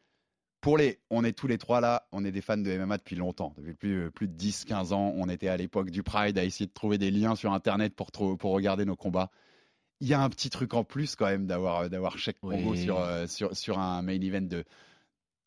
[0.65, 3.15] pour les, on est tous les trois là, on est des fans de MMA depuis
[3.15, 5.13] longtemps, depuis plus, plus de 10, 15 ans.
[5.15, 8.11] On était à l'époque du Pride à essayer de trouver des liens sur Internet pour,
[8.11, 9.29] pour regarder nos combats.
[9.99, 12.81] Il y a un petit truc en plus quand même d'avoir, d'avoir Cheikh Congo Oui.
[12.83, 14.65] sur, euh, sur, sur un main event de.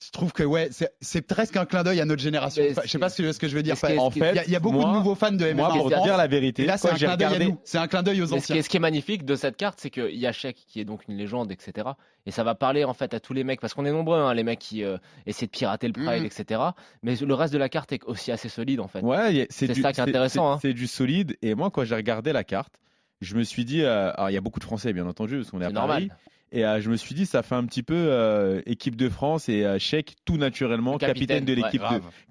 [0.01, 2.63] Je trouve que ouais, c'est, presque un clin d'œil à notre génération.
[2.71, 3.73] Enfin, je sais pas ce que, je veux dire.
[3.75, 5.79] Enfin, qui est- il y a- beaucoup moi- de nouveaux fans de MMA Moi, en
[5.79, 7.61] pour dire la vérité, Et là, c'est un clin d'œil à regardé, nous.
[7.65, 8.57] C'est un clin d'œil aux Mais ce qui, anciens.
[8.57, 11.03] est, ce qui est magnifique de cette carte, c'est qu'il y a qui est donc
[11.09, 11.89] une légende, etc.
[12.27, 14.33] Et ça va parler en fait à tous les mecs, parce qu'on est nombreux, hein,
[14.35, 16.27] les mecs qui euh, essaient de pirater le Pride, Mhm.
[16.27, 16.61] etc.
[17.03, 19.01] Mais le reste de la carte est aussi assez solide en fait.
[19.01, 20.59] Ouais, c'est ça qui est intéressant, hein.
[20.63, 21.37] C'est du solide.
[21.43, 22.75] Et moi, quand j'ai regardé la carte,
[23.21, 25.51] je me suis dit, euh, alors il y a beaucoup de Français, bien entendu, parce
[25.51, 26.09] qu'on est à C'est Paris.
[26.51, 29.49] Et euh, je me suis dit, ça fait un petit peu euh, équipe de France
[29.49, 31.83] et euh, Sheik tout naturellement Le capitaine, capitaine, de ouais, l'équipe,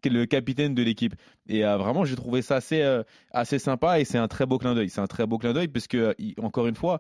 [0.04, 1.14] de- le capitaine de l'équipe.
[1.48, 2.84] Et euh, vraiment, j'ai trouvé ça assez
[3.32, 4.90] assez sympa et c'est un très beau clin d'œil.
[4.90, 7.00] C'est un très beau clin d'œil parce que encore une fois,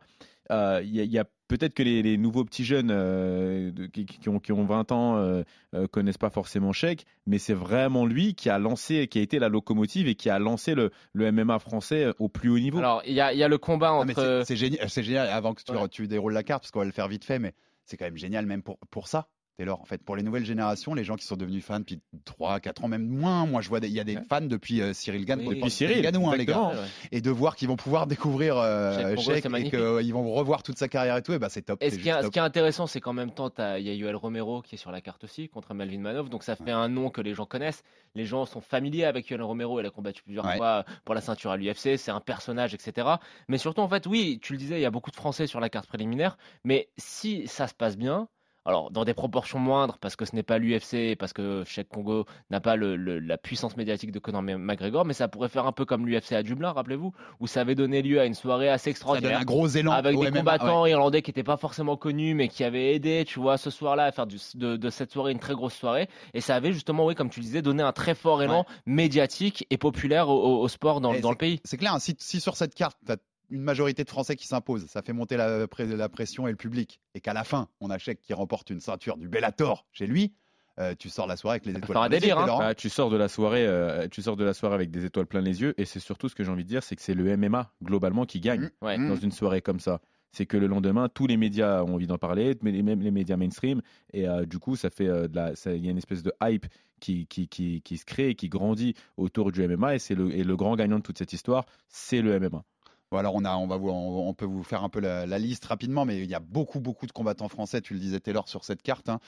[0.52, 3.72] euh, il y a, il y a peut-être que les, les nouveaux petits jeunes euh,
[3.94, 7.54] qui, qui ont, qui ont 20 ans euh, euh, connaissent pas forcément Sheik, mais c'est
[7.54, 10.92] vraiment lui qui a lancé, qui a été la locomotive et qui a lancé le,
[11.14, 12.80] le MMA français euh, au plus haut niveau.
[12.80, 14.24] Alors, il y a, il y a le combat mais entre.
[14.44, 15.28] c'est- c'est génial, c'est génial.
[15.30, 15.88] Avant que tu, Ouais.
[15.90, 17.54] tu déroules la carte, parce qu'on va le faire vite fait, mais
[17.86, 19.28] c'est quand même génial même pour, pour ça.
[19.58, 22.60] Taylor, en fait, pour les nouvelles générations, les gens qui sont devenus fans depuis 3,
[22.60, 23.48] 4 ans, même moins.
[23.48, 24.24] Moi, je vois, il y a des Ouais.
[24.30, 25.39] fans depuis euh, Cyril Gann.
[25.39, 26.67] Oui, depuis Cyril, hein, les gars.
[26.67, 26.76] Ouais.
[27.12, 30.88] Et de voir qu'ils vont pouvoir découvrir euh, Cheikh et qu'ils vont revoir toute sa
[30.88, 31.82] carrière et tout, et bah, c'est top.
[31.82, 32.34] Et ce qui, est, juste ce top.
[32.34, 34.91] qui est intéressant, c'est qu'en même temps, il y a Yoel Romero qui est sur
[34.91, 37.84] la carte aussi contre Melvin Manov, donc ça fait un nom que les gens connaissent.
[38.13, 41.50] Les gens sont familiers avec Yoel Romero, il a combattu plusieurs fois pour la ceinture
[41.52, 43.08] à l'UFC, c'est un personnage, etc.
[43.48, 45.60] Mais surtout, en fait, oui, tu le disais, il y a beaucoup de Français sur
[45.60, 48.28] la carte préliminaire, mais si ça se passe bien,
[48.68, 52.26] alors dans des proportions moindres parce que ce n'est pas l'UFC, parce que Cheikh Congo
[52.52, 55.72] n'a pas le, le- la puissance médiatique de Conor McGregor, mais ça pourrait faire un
[55.72, 58.84] peu comme l'UFC à Dublin, rappelez-vous, où ça avait donné lieu à une soirée assez
[58.84, 59.40] Ça donne extraordinaire.
[59.40, 60.92] un gros élan avec des MMA, combattants ouais.
[60.92, 64.12] irlandais qui n'étaient pas forcément connus, mais qui avaient aidé, tu vois, ce soir-là à
[64.12, 66.10] faire du- de, de cette soirée une très grosse soirée.
[66.34, 69.78] Et ça avait justement, oui, comme tu disais, donné un très fort élan médiatique et
[69.78, 71.62] populaire au, au- au sport dans, le pays.
[71.64, 73.18] C'est clair, si, si sur cette carte, tu as
[73.50, 75.68] une majorité de Français qui s'impose, ça fait monter la,
[76.10, 79.18] pression et le public, et qu'à la fin, on a Cheikh qui remporte une ceinture
[79.18, 80.34] du Bellator chez lui,
[80.80, 82.08] euh, tu sors la soirée avec les étoiles.
[82.08, 82.46] plein les yeux, hein.
[82.46, 85.26] Bah, tu sors de la soirée, euh, tu sors de la soirée avec des étoiles
[85.26, 87.16] plein les yeux, et c'est surtout ce que j'ai envie de dire, c'est que c'est
[87.16, 88.86] le MMA globalement qui gagne Mmh.
[88.86, 88.98] Ouais.
[88.98, 90.02] dans une soirée comme ça.
[90.32, 93.82] C'est que le lendemain, tous les médias ont envie d'en parler, même les médias mainstream,
[94.14, 95.28] et euh, du coup, ça fait euh,
[95.66, 96.68] il y a une espèce de hype
[97.00, 100.32] qui, qui, qui, qui se crée et qui grandit autour du MMA, et c'est le,
[100.36, 102.64] et le grand gagnant de toute cette histoire, c'est le MMA.
[103.12, 105.26] Bon, alors on, a, on, va vous, on, on peut vous faire un peu la,
[105.26, 108.20] la liste rapidement, mais il y a beaucoup, beaucoup de combattants français, tu le disais
[108.20, 109.08] Taylor, sur cette carte.
[109.08, 109.20] hein.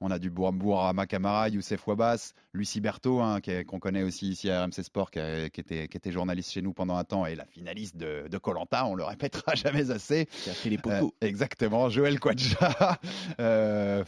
[0.00, 4.64] On a du Bourama Kamara, Youssef Wabas, Lucie Berthaud, hein, qu'on connaît aussi ici à
[4.64, 7.36] RMC Sport, qui, a- qui était, qui était journaliste chez nous pendant un temps, et
[7.36, 10.26] la finaliste de Colanta, on le répétera jamais assez.
[10.26, 12.98] Qui a fait les Euh, exactement, Joël Quadja,
[13.40, 14.04] euh,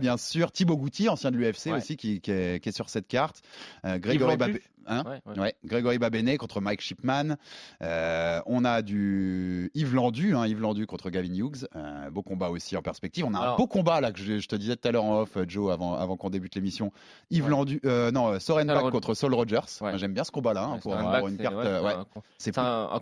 [0.00, 1.72] bien sûr, Thibaut Goutti, ancien de l'UFC Ouais.
[1.78, 3.42] aussi, qui, qui est, qui est sur cette carte.
[3.84, 4.36] Euh, Grégory.
[4.36, 5.38] Babé- hein Ouais, ouais.
[5.40, 7.36] Ouais, Grégory Babéné contre Mike Shipman.
[7.82, 11.66] Euh, on a du Yves Landu, hein, Yves Landu contre Gavin Hughes.
[11.76, 13.24] Euh, beau combat aussi en perspective.
[13.26, 15.20] On a un beau combat là que je, je te disais tout à l'heure en
[15.20, 16.92] off, Joe, avant, avant qu'on débute l'émission.
[17.30, 19.60] Yves Landu, euh, non, euh, Soren Rod- contre Saul Rogers.
[19.96, 21.54] J'aime bien ce combat-là hein, pour, c'est un une carte.
[21.54, 22.04] euh,
[22.38, 22.52] c'est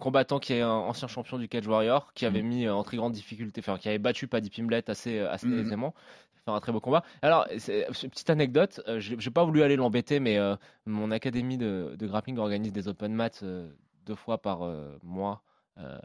[0.00, 2.48] combattant qui est un ancien champion du Cage Warrior, qui avait Mhm.
[2.48, 5.46] mis euh, en très grande difficulté, enfin qui avait battu Paddy Pimblett assez, euh, assez
[5.46, 5.60] Mhm.
[5.60, 5.94] aisément.
[6.44, 7.04] Faire un très beau combat.
[7.22, 11.71] Alors, petite anecdote, euh, j'ai j'ai pas voulu aller l'embêter, mais euh, mon académie de,
[11.96, 13.70] de grappling organise des open mats euh,
[14.06, 15.42] deux fois par euh, mois
[15.78, 15.98] euh,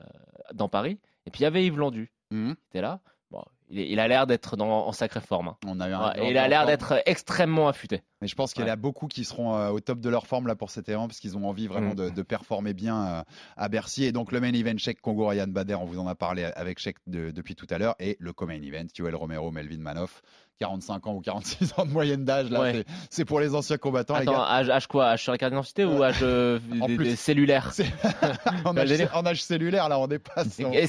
[0.53, 0.99] dans Paris.
[1.25, 2.99] Et puis il y avait Yves Landu qui était là.
[3.32, 5.49] Bon, il, a l'air d'être en sacrée forme.
[5.49, 5.58] hein.
[5.65, 8.01] On a eu un Ouais, grand et il a l'air d'être extrêmement affûté.
[8.21, 10.27] Mais je pense qu'il y en a beaucoup qui seront euh, au top de leur
[10.27, 11.95] forme là pour cet événement parce qu'ils ont envie vraiment Mm.
[11.95, 13.23] de, de performer bien euh,
[13.58, 14.06] à Bercy.
[14.06, 16.80] Et donc le main event Cheikh Congo Ryan Bader, on vous en a parlé avec
[16.80, 17.95] Cheikh de- depuis tout à l'heure.
[17.99, 20.21] Et le co-main event Yoel Romero, Melvin Manoff,
[20.59, 22.49] 45 ans ou 46 ans de moyenne d'âge.
[22.49, 22.73] Là, Ouais.
[22.73, 24.15] c'est- c'est pour les anciens combattants.
[24.15, 24.43] les Attends, gars.
[24.49, 27.05] âge, âge quoi Âge sur la carte d'identité ou âge euh, En des- plus.
[27.05, 27.71] des cellulaires?
[27.73, 27.85] C'est-
[28.65, 29.11] en, âge, délire.
[29.15, 30.59] en âge cellulaire, là, on dépasse.
[30.63, 30.87] On, les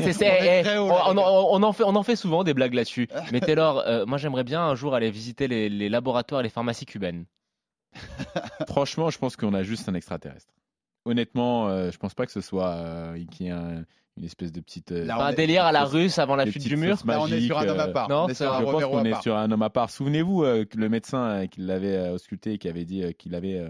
[1.63, 3.09] en fait, on en fait souvent des blagues là-dessus.
[3.33, 6.51] Mais Taylor, euh, moi j'aimerais bien un jour aller visiter les, les laboratoires et les
[6.51, 7.25] pharmacies cubaines.
[8.69, 10.53] Franchement, je pense qu'on a juste un extraterrestre.
[11.05, 13.85] Honnêtement, euh, je pense pas que ce soit euh, qu'il y ait un-
[14.19, 14.93] une espèce de petite.
[14.93, 16.97] euh, Là, un est- délire à la russe avant la chute du mur.
[17.07, 18.09] Là, on est sur un homme à euh, part.
[18.09, 19.91] non, on est sur un Je pense qu'on est sur un homme à part.
[19.91, 23.35] Souvenez-vous euh, que le médecin euh, qui l'avait euh, ausculté, qui avait dit euh, qu'il
[23.35, 23.63] avait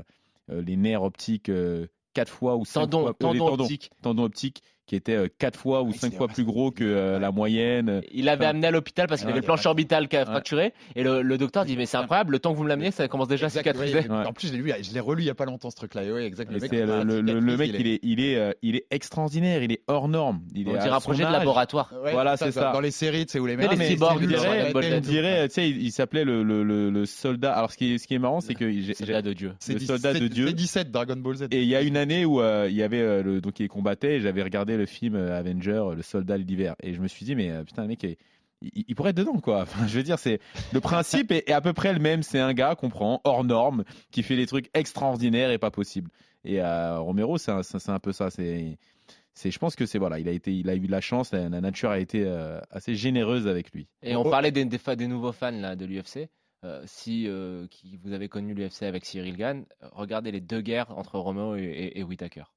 [0.48, 3.90] les nerfs optiques euh, quatre fois ou cinq Tendon, fois euh, les tendon tendons, optique.
[4.02, 7.18] tendons optiques qui étaient euh, quatre fois ou Ah, cinq fois plus gros que euh,
[7.20, 8.00] la moyenne.
[8.12, 10.72] Il l'avait amené à l'hôpital parce qu'il avait le pas- orbital qui a fracturé.
[10.96, 13.06] Et le, le docteur dit Mais c'est incroyable, le temps que vous me l'amenez, ça
[13.06, 14.10] commence déjà à cicatriser.
[14.10, 16.02] En plus, je l'ai lu, je l'ai relu il y a pas longtemps ce truc-là.
[16.12, 16.50] Ouais, exact.
[16.50, 19.70] Le mec, il le, le- le- le mec, est, il est, il est extraordinaire, il
[19.72, 20.40] est hors norme.
[20.54, 21.92] Il On est un projet de laboratoire.
[22.12, 22.72] Voilà, c'est ça.
[22.72, 23.70] Dans les séries, tu sais, où les mecs.
[23.70, 24.22] les cyborgs,
[24.74, 27.52] on dirait, tu sais, il, s'appelait le, le, le, le soldat.
[27.52, 29.52] Alors, ce qui est, ce qui est marrant, c'est que j'ai- Soldat de Dieu.
[29.60, 30.46] C'est le soldat de Dieu.
[30.48, 31.42] C'est 17 Dragon Ball Z.
[31.50, 34.16] Et il y a une année où euh, il y avait le, donc il combattait,
[34.16, 37.08] et j'avais regardé le film euh, Avenger, euh, le soldat de l'hiver, et je me
[37.08, 38.16] suis dit mais euh, putain le mec, est-
[38.62, 39.60] il, il pourrait être dedans quoi.
[39.62, 40.40] Enfin, je veux dire c'est
[40.72, 42.22] le principe est, est à peu près le même.
[42.22, 46.10] C'est un gars qu'on prend hors norme, qui fait des trucs extraordinaires et pas possibles.
[46.44, 48.30] Et euh, Romero c'est un, un peu ça.
[48.30, 48.78] C'est
[49.34, 51.32] c'est je pense que c'est voilà, il a été, il a eu de la chance,
[51.32, 53.86] la, la nature a été euh, assez généreuse avec lui.
[54.02, 56.28] Et on parlait des, des, des nouveaux fans là, de l'UFC.
[56.64, 60.60] Euh, si euh, qui, vous avez connu l'UFC avec Cyril Gann, euh, regardez les deux
[60.60, 62.02] guerres entre Romeo et, et.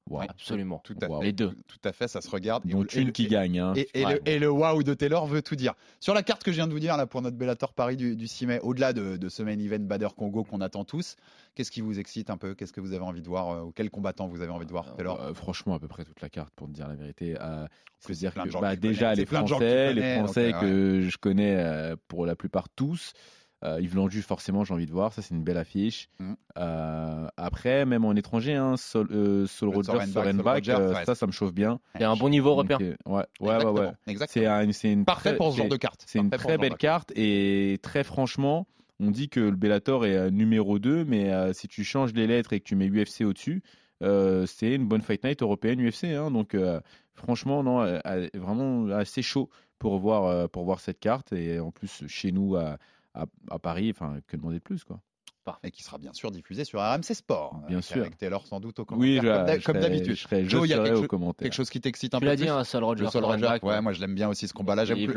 [0.09, 0.25] Ouais.
[0.27, 0.81] Absolument.
[0.83, 1.23] Tout à fait.
[1.23, 1.51] Les deux.
[1.67, 2.65] Tout à fait, ça se regarde.
[2.65, 3.59] Et Dont on- et une le- qui gagne.
[3.59, 3.73] Hein.
[3.75, 4.13] Et, et Ouais.
[4.15, 5.75] le, et le waouh de Taylor veut tout dire.
[5.99, 8.15] Sur la carte que je viens de vous dire là pour notre Bellator Paris du,
[8.15, 11.15] du 6 mai, au-delà de, de ce main event Bader Congo qu'on attend tous,
[11.53, 12.55] qu'est-ce qui vous excite un peu?
[12.55, 14.71] Qu'est-ce que vous avez envie de voir euh, ou Quel combattant vous avez envie de
[14.71, 15.21] voir Taylor?
[15.21, 17.35] Euh, franchement, à peu près toute la carte, pour te dire la vérité.
[17.39, 17.67] Euh,
[17.99, 19.15] c'est de que bah, que déjà connais.
[19.15, 23.13] les Français, les donc, Français que je connais euh, pour la plupart tous.
[23.63, 25.13] Euh, Yves Landu, forcément, j'ai envie de voir.
[25.13, 26.09] Ça, c'est une belle affiche.
[26.19, 26.35] Mhm.
[26.57, 31.05] Euh, après, même en étranger, hein, Sol, euh, Sol Rogers, Sorenbach, euh, ouais.
[31.05, 31.79] ça, ça me chauffe bien.
[31.95, 32.77] Il y a un bon niveau européen.
[32.79, 34.51] Donc, euh, ouais, ouais, ouais, Exactement, ouais.
[34.61, 36.03] C'est un- c'est une Parfait très- pour ce genre de carte.
[36.07, 38.67] C'est une très belle carte et très franchement,
[38.99, 42.53] on dit que le Bellator est numéro 2, mais euh, si tu changes les lettres
[42.53, 43.61] et que tu mets UFC au-dessus,
[44.03, 46.05] euh, c'est une bonne fight night européenne UFC.
[46.05, 46.31] hein.
[46.31, 46.79] donc euh,
[47.13, 47.99] franchement, non,
[48.33, 52.55] vraiment assez chaud pour voir, euh, pour voir cette carte et en plus chez nous
[52.55, 52.77] à,
[53.13, 55.01] à, à Paris, enfin que demander de plus quoi.
[55.43, 55.69] Parfait.
[55.69, 57.61] et qui sera bien sûr diffusé sur RMC Sport.
[57.67, 58.01] Bien avec- sûr.
[58.01, 60.15] Avec Taylor sans doute au Oui, commentaire, je- comme d'habitude.
[60.15, 61.43] je Joe, il y a quelque, chose- commentaire.
[61.45, 63.23] quelque chose qui t'excite un Tu peu l'as plus dit, hein, Sol Roger, Le Sol
[63.25, 63.81] Roger, ouais, ouais.
[63.81, 64.85] moi je l'aime bien aussi ce combat-là.
[64.85, 65.07] J'aime le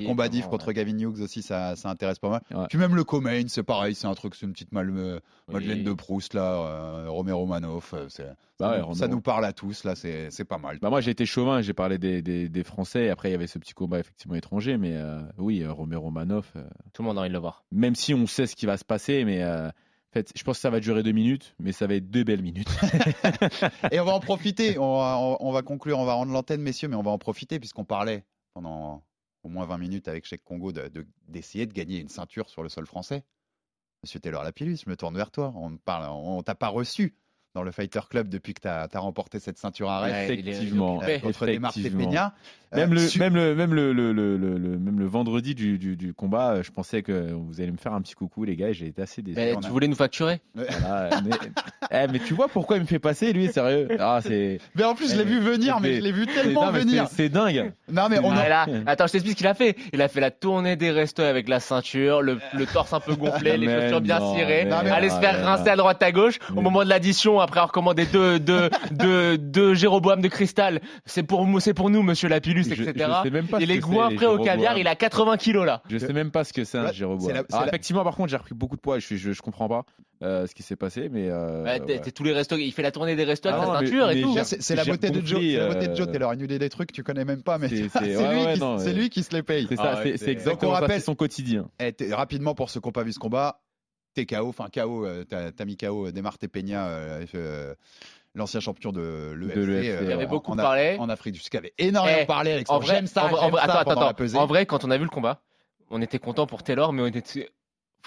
[0.00, 2.40] combat vraiment, contre Gavin Hughes aussi, ça, ça intéresse pas mal.
[2.52, 2.66] Ouais.
[2.68, 5.54] Puis même le Comain, c'est pareil, c'est un truc, c'est une petite mal, euh, Oui.
[5.54, 8.24] Madeleine de Proust là, euh, Romero Manoff, euh, c'est-
[8.60, 9.08] Bah ça, ouais, nous, ça Romero.
[9.16, 10.78] nous parle à tous là, c'est c'est pas mal.
[10.80, 13.34] Bah moi j'ai été chauvin, j'ai parlé des, des, des Français, et après il y
[13.34, 17.08] avait ce petit combat effectivement étranger, mais euh, oui, euh, Romero Manoff, euh, Tout le
[17.08, 17.64] monde a envie de le voir.
[17.72, 19.70] même si on sait ce qui va se passer, mais euh,
[20.14, 22.68] je pense que ça va durer deux minutes, mais ça va être deux belles minutes.
[23.90, 26.60] Et on va en profiter, on va, on- on va conclure, on va rendre l'antenne
[26.60, 29.02] messieurs, mais on va en profiter puisqu'on parlait pendant
[29.42, 32.62] au moins 20 minutes avec Cheikh Congo de- de- d'essayer de, gagner une ceinture sur
[32.62, 33.24] le sol français.
[34.02, 37.14] Monsieur Taylor Lapillus, je me tourne vers toi, on ne parle, on t'a pas reçu
[37.54, 40.12] dans le Fighter Club depuis que tu as, remporté cette ceinture à Rennes.
[40.12, 41.20] Ouais, effectivement, occupé.
[41.20, 42.08] contre effectivement.
[42.08, 42.32] Peña.
[42.74, 44.38] Même Euh, le, su- même le, même le, le, le,
[44.78, 47.92] même le vendredi du, du, du combat, euh, je pensais que vous allez me faire
[47.92, 49.36] un petit coucou, les gars, et j'ai été assez déçu.
[49.36, 50.40] Mais tu voulais nous facturer?
[50.54, 51.32] Voilà, mais,
[51.90, 53.88] eh, mais tu vois pourquoi il me fait passer, lui, sérieux?
[54.00, 56.70] Ah, c'est, Mais en plus, je l'ai vu venir, mais je l'ai vu tellement non,
[56.72, 57.08] venir.
[57.08, 57.74] c'est- dingue.
[57.92, 59.76] Non, mais on en- là, Attends, je t'explique ce qu'il a fait.
[59.92, 63.14] Il a fait la tournée des restos avec la ceinture, le, le torse un peu
[63.16, 66.38] gonflé, les chaussures bien non, cirées, aller se faire rincer à droite à gauche.
[66.56, 71.22] Au moment de l'addition, après avoir commandé deux, deux, deux, deux Jéroboam de cristal, c'est
[71.22, 72.92] pour, nous- c'est pour nous, monsieur Lapillus, Je- etc.
[73.18, 74.94] je sais même pas il ce est que c'est, goinfré les au caviar, il a
[74.94, 75.82] 80 kilos là.
[75.90, 77.32] Je sais même pas ce que c'est un Ouais, Jéroboam.
[77.32, 78.98] la- la- Effectivement, par contre, j'ai repris beaucoup de poids.
[78.98, 79.84] Je, je, je comprends pas
[80.22, 81.28] euh, ce qui s'est passé, mais.
[81.30, 82.00] euh, Bah, ouais.
[82.14, 84.10] tous les restos, il fait la tournée des restos Ah avec non, sa mais- ceinture
[84.10, 84.36] et mais tout.
[84.60, 86.30] C'est la beauté de Joe, c'est la beauté de euh, Joe Taylor.
[86.30, 88.86] annulé des trucs que tu connais même pas, mais C'est- lui, ouais, qui- non, c'est
[88.86, 88.92] ouais.
[88.92, 89.66] lui qui se les paye.
[89.68, 91.66] C'est ça, Ah ouais, c'est- exactement son quotidien.
[91.80, 93.60] Eh, rapidement pour ceux qui n'ont pas vu ce combat,
[94.14, 97.74] t'es KO, enfin KO, euh, t'as mis KO euh, Desmartes Peña, euh, euh,
[98.34, 100.26] l'ancien champion de l'UFC, Il avait ouais.
[100.26, 100.96] beaucoup en, parlé.
[100.98, 103.50] En Afrique du Sud, qui avait énormément Eh, parlé avec En vrai, j'aime ça, en
[103.52, 105.42] ça attends, attends, en vrai, quand on a vu le combat,
[105.90, 107.50] on était content pour Taylor, mais on était.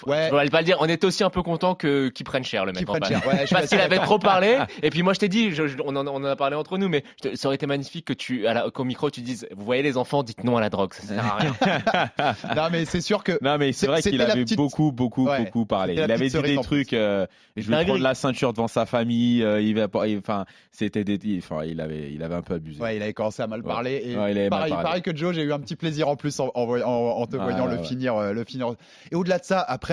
[0.06, 0.28] Ouais.
[0.30, 2.64] Je vais pas le dire, on était aussi un peu content que qu'il prenne cher
[2.66, 2.84] le mec.
[2.84, 3.22] Qui en prenne face.
[3.22, 3.26] cher.
[3.26, 4.58] Ouais, je suis Parce qu'il avait trop parlé.
[4.82, 6.76] Et puis moi je t'ai dit, je- je- on, en, on en a parlé entre
[6.76, 9.20] nous, mais je te- ça aurait été magnifique que tu, à la, qu'au micro, tu
[9.22, 11.54] dises, vous voyez les enfants, dites non à la drogue, ça sert à rien.
[12.56, 15.26] Non, mais c'est sûr que Non, mais c'est C'est- vrai qu'il avait petite- beaucoup, beaucoup,
[15.28, 15.94] Ouais, beaucoup parlé.
[15.94, 16.92] Il avait dit des trucs.
[16.92, 19.42] euh, je vais prendre la ceinture devant sa famille.
[19.42, 19.86] euh, il va,
[20.18, 22.82] enfin, c'était des, enfin, il avait, il avait un peu abusé.
[22.82, 23.66] Ouais, il avait commencé à mal Ouais.
[23.66, 24.02] parler.
[24.04, 24.82] Et Ouais, il mal pareil, parlé.
[24.84, 28.16] pareil que Joe, j'ai eu un petit plaisir en plus en, te voyant le, finir,
[28.16, 28.74] euh, le finir.
[29.10, 29.85] Et au-delà de ça, après,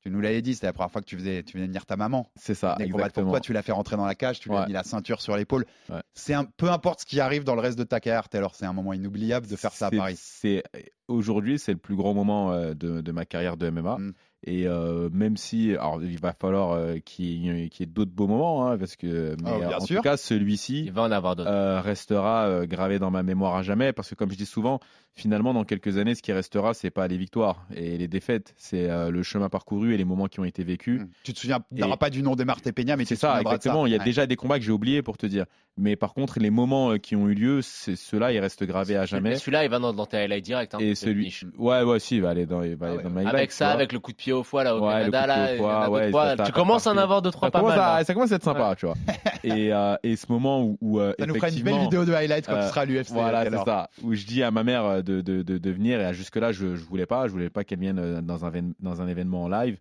[0.00, 1.96] tu nous l'avais dit, c'était la première fois que tu faisais, tu venais venir ta
[1.96, 2.30] maman.
[2.36, 4.56] C'est ça, Venir combattre pour toi, tu l'as fait rentrer dans la cage, tu lui
[4.56, 5.66] as mis la ceinture sur l'épaule.
[5.88, 6.00] Ouais.
[6.14, 8.66] C'est un peu importe ce qui arrive dans le reste de ta carrière, alors c'est
[8.66, 10.14] un moment inoubliable de faire ça à Paris.
[10.16, 10.62] C'est
[11.08, 13.98] aujourd'hui, c'est le plus grand moment euh, de, de ma carrière de MMA.
[13.98, 14.12] Mm.
[14.48, 17.48] Et euh, même si, alors il va falloir euh, qu'il y
[17.82, 19.96] ait, d'autres beaux moments, hein, parce que, mais Oh, bien en sûr.
[19.96, 21.50] tout cas, celui-ci Il va en avoir d'autres.
[21.50, 24.80] euh, restera euh, gravé dans ma mémoire à jamais, parce que comme je dis souvent,
[25.14, 28.88] finalement, dans quelques années, ce qui restera, c'est pas les victoires et les défaites, c'est
[28.88, 31.00] euh, le chemin parcouru et les moments qui ont été vécus.
[31.02, 31.08] Mm.
[31.24, 33.86] Tu te souviendras pas du nom des Marthe Peña, mais tu C'est ça, exactement.
[33.86, 34.04] Il y a Ouais.
[34.04, 35.44] déjà des combats que j'ai oubliés pour te dire.
[35.76, 39.04] Mais par contre, les moments qui ont eu lieu, c'est ceux-là, ils restent gravés à
[39.06, 39.30] jamais.
[39.30, 40.74] Mais celui-là, il va dans, dans tes highlights direct.
[40.74, 43.02] Hein, Et celui, ouais, ouais, si, il va aller dans, il va Ah aller ouais.
[43.04, 44.92] dans my Avec life, ça, avec le coup de pied au foie là au Ouais,
[45.10, 47.72] Canada, là, au foie, ouais, tu commences à en avoir deux trois ça pas mal.
[47.78, 48.04] à, là.
[48.04, 48.94] ça commence à être sympa, tu vois.
[49.44, 52.12] Et, euh, et ce moment où, où euh, Ça nous fera une belle vidéo de
[52.12, 53.10] highlight quand euh, tu seras à l'UFC.
[53.10, 53.88] Voilà, c'est ça.
[54.02, 56.74] Où je dis à ma mère euh, de, de, de, de venir, et jusque-là, je,
[56.76, 59.48] je voulais pas, je voulais pas qu'elle vienne dans un, vén- dans un événement en
[59.48, 59.78] live.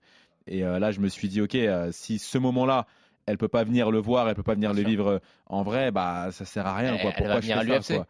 [0.48, 1.58] Et euh, là, je me suis dit, ok,
[1.91, 2.86] si ce moment-là,
[3.26, 4.89] elle peut pas venir le voir, elle peut pas venir Bien le sûr.
[4.89, 6.98] vivre en vrai, bah ça sert à rien.
[6.98, 7.12] Quoi.
[7.17, 8.08] elle va Pourquoi je venir fais à l'UFC.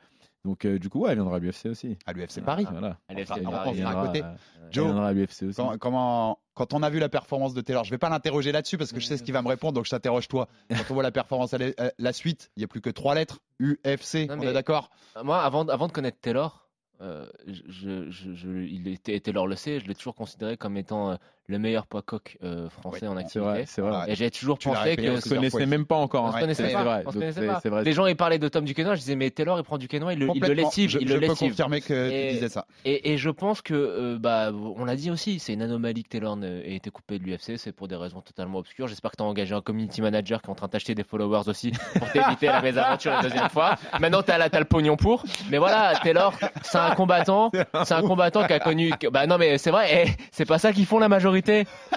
[0.48, 1.98] Donc euh, du coup, ouais, elle viendra à l'UFC aussi.
[2.06, 2.66] À l'UFC Paris.
[2.72, 2.98] Voilà.
[3.10, 4.24] On on à côté.
[4.24, 4.32] euh,
[4.72, 5.56] Joe, elle viendra à l'UFC aussi.
[5.58, 8.78] Quand, comment, quand on a vu la performance de Taylor, je vais pas l'interroger là-dessus
[8.78, 10.48] parce que je sais ce qu'il va me répondre, donc je t'interroge toi.
[10.70, 11.58] Quand on voit la performance, à
[11.98, 13.40] la, suite, il y a plus que trois lettres.
[13.60, 14.90] UFC, Non, on est d'accord?
[15.22, 16.70] Moi, avant, avant de connaître Taylor,
[17.02, 21.12] euh, je, je, je- il était, Taylor le sait, je l'ai toujours considéré comme étant
[21.12, 21.16] euh,
[21.50, 23.64] le meilleur poids coq euh, français en C'est vrai, activité.
[23.66, 23.92] c'est vrai.
[24.06, 24.12] Ouais.
[24.12, 26.26] Et j'ai toujours Tu pensé que On se connaissait même pas encore.
[26.26, 26.34] on hein.
[26.34, 26.84] se connaissait C'est pas.
[26.84, 27.04] vrai.
[27.06, 27.62] on se connaissait pas.
[27.64, 27.84] vrai.
[27.86, 30.20] Les gens ils parlaient de Tom Duquesnoy, je disais mais Taylor il prend Duquesnoy, il
[30.20, 31.50] le, il le lessive, je, il je le peux lessive.
[31.52, 32.66] confirmer que Et- tu disais ça.
[32.84, 36.10] Et, et je pense que, euh, bah, on l'a dit aussi, c'est une anomalie que
[36.10, 38.88] Taylor ait été coupé de l'UFC, c'est pour des raisons totalement obscures.
[38.88, 41.48] J'espère que tu as engagé un community manager qui est en train d'acheter des followers
[41.48, 43.76] aussi pour t'éviter la mésaventure la deuxième fois.
[44.02, 45.24] Maintenant, tu as, le pognon pour.
[45.50, 46.34] Mais voilà, Taylor,
[46.64, 47.52] c'est un combattant,
[47.86, 48.90] c'est un combattant qui a connu.
[49.00, 51.37] que- Bah non, mais c'est vrai, eh, c'est pas ça qu'ils font la majorité.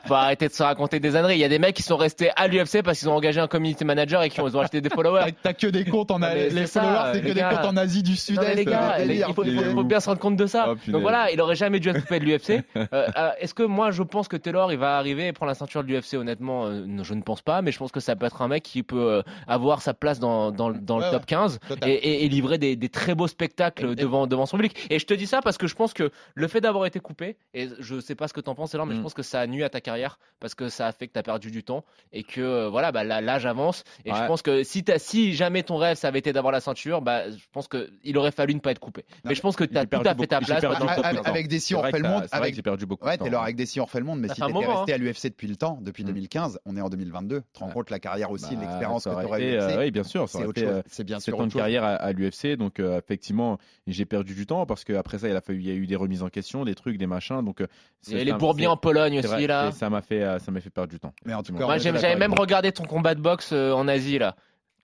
[0.06, 1.34] Faut arrêter de se raconter des âneries.
[1.36, 3.46] Il y a des mecs qui sont restés à l'UFC parce qu'ils ont engagé un
[3.48, 5.32] community manager et qui ont, ils ont acheté des followers.
[5.42, 7.34] T'as que des comptes en Non, mais A- les c'est ça, followers, c'est que les
[7.34, 7.48] des gars.
[7.50, 8.54] comptes en Asie du Sud-Est.
[8.54, 10.66] les gars, les- il faut, bien se rendre compte de ça.
[10.72, 10.90] Oh.
[10.90, 12.62] Donc voilà, il aurait jamais dû être coupé de l'UFC.
[12.76, 15.54] Euh, euh, Est-ce que moi je pense que Taylor il va arriver et prendre la
[15.54, 18.26] ceinture de l'UFC Honnêtement, euh, je ne pense pas, mais je pense que ça peut
[18.26, 21.26] être un mec qui peut avoir sa place dans, dans, dans Ouais, le top ouais.
[21.26, 21.88] 15 Total.
[21.88, 24.86] et, et- et livrer des, des très beaux spectacles Et- devant, devant son public.
[24.90, 27.36] Et je te dis ça parce que je pense que le fait d'avoir été coupé,
[27.54, 29.02] et je sais pas ce que t'en penses, alors, mais je Mm.
[29.02, 31.22] pense que ça nuit à ta carrière parce que ça a fait que tu as
[31.22, 33.84] perdu du temps et que euh, voilà, bah, là, l'âge avance.
[34.06, 34.26] Et je Ouais.
[34.26, 37.30] pense que si, t'as- si jamais ton rêve ça avait été d'avoir la ceinture, bah,
[37.30, 39.04] je pense qu'il aurait fallu ne pas être coupé.
[39.24, 40.60] mais je pense que tu as tout à perdu fait ta place.
[40.60, 41.02] perdu de temps.
[41.22, 41.22] temps.
[41.30, 42.26] avec des si C'est on vrai fait que le monde.
[42.32, 43.44] avec j'ai perdu beaucoup de Ouais, temps, Taylor ouais.
[43.44, 44.94] avec des si on refait le monde, mais Ça si t'étais moment, resté hein.
[44.94, 47.40] à l'UFC depuis le temps, depuis 2015, on est en 2022.
[47.40, 50.04] Tu te rends compte la carrière aussi, Bah, l'expérience que tu aurais euh, oui, bien
[50.04, 54.34] sûr, c'est euh, C'est bien sûr de carrière à, l'UFC, donc euh, effectivement, j'ai perdu
[54.34, 56.74] du temps parce qu'après ça, il a, y a eu des remises en question, des
[56.74, 57.44] trucs, des machins.
[57.44, 57.64] Donc, a
[58.06, 59.70] les c'est- bourbiers c'est- en Pologne c'est aussi, vrai, là.
[59.72, 61.12] Ça m'a fait, euh, ça m'a fait perdre du temps.
[61.24, 64.18] Mais en tout cas, Moi, j'avais même regardé ton combat de boxe euh, en Asie
[64.18, 64.34] là.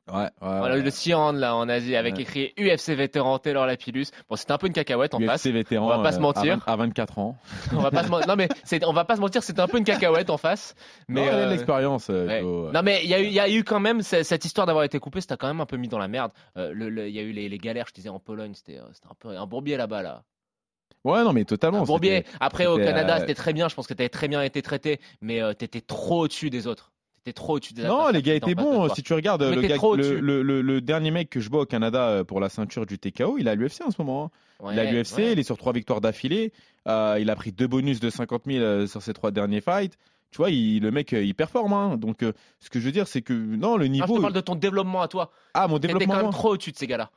[0.08, 0.82] Ouais, ouais, Voilà, ouais.
[0.82, 2.22] le Sian là en Asie avec Ouais.
[2.22, 4.06] écrit UFC vétéran Taylor Lapillus.
[4.30, 5.44] Bon, c'était un peu une cacahuète en face.
[5.44, 6.60] UFC vétéran, On va pas se mentir.
[6.64, 7.36] À, 20 à 24 ans.
[7.72, 8.48] on va pas se non mais
[8.84, 10.76] on va pas se mentir, c'était un peu une cacahuète en face.
[11.08, 12.06] Mais euh, l'expérience.
[12.10, 12.40] euh, ouais.
[12.40, 14.22] faut, euh, Non mais il y a eu il y a eu quand même ce-
[14.22, 16.30] cette histoire d'avoir été coupé, c'était quand même un peu mis dans la merde.
[16.56, 18.78] Euh, le- le- Il y a eu les, les galères, je disais en Pologne, c'était
[18.92, 20.22] c'était un peu un bourbier là-bas là.
[21.06, 21.84] Ouais, non, mais totalement.
[21.86, 24.60] C'était- Après au Canada, euh, c'était très bien, je pense que t'avais très bien été
[24.62, 26.92] traité, mais euh, t'étais trop au-dessus des autres.
[27.24, 28.88] T'étais trop au-dessus des Non, les gars étaient bons.
[28.94, 30.20] Si tu regardes Mais le, t'es gars- trop le, au-dessus.
[30.20, 32.98] le- le- le dernier mec que je vois au Canada euh, pour la ceinture du
[32.98, 34.30] TKO, il a l'UFC en ce moment.
[34.64, 34.70] hein.
[34.72, 35.32] il a l'UFC, ouais.
[35.32, 36.52] il est sur trois victoires d'affilée.
[36.88, 39.96] Euh, il a pris deux bonus de 50 000 euh, sur ses trois derniers fights.
[40.30, 41.72] Tu vois, il- le mec, euh, il performe.
[41.72, 41.96] hein.
[41.96, 44.06] Donc, euh, ce que je veux dire, c'est que non, le Non, niveau.
[44.08, 45.30] je te parle de ton développement à toi.
[45.54, 46.14] Ah, mon T'étais développement.
[46.14, 47.10] quand même trop au-dessus de ces gars-là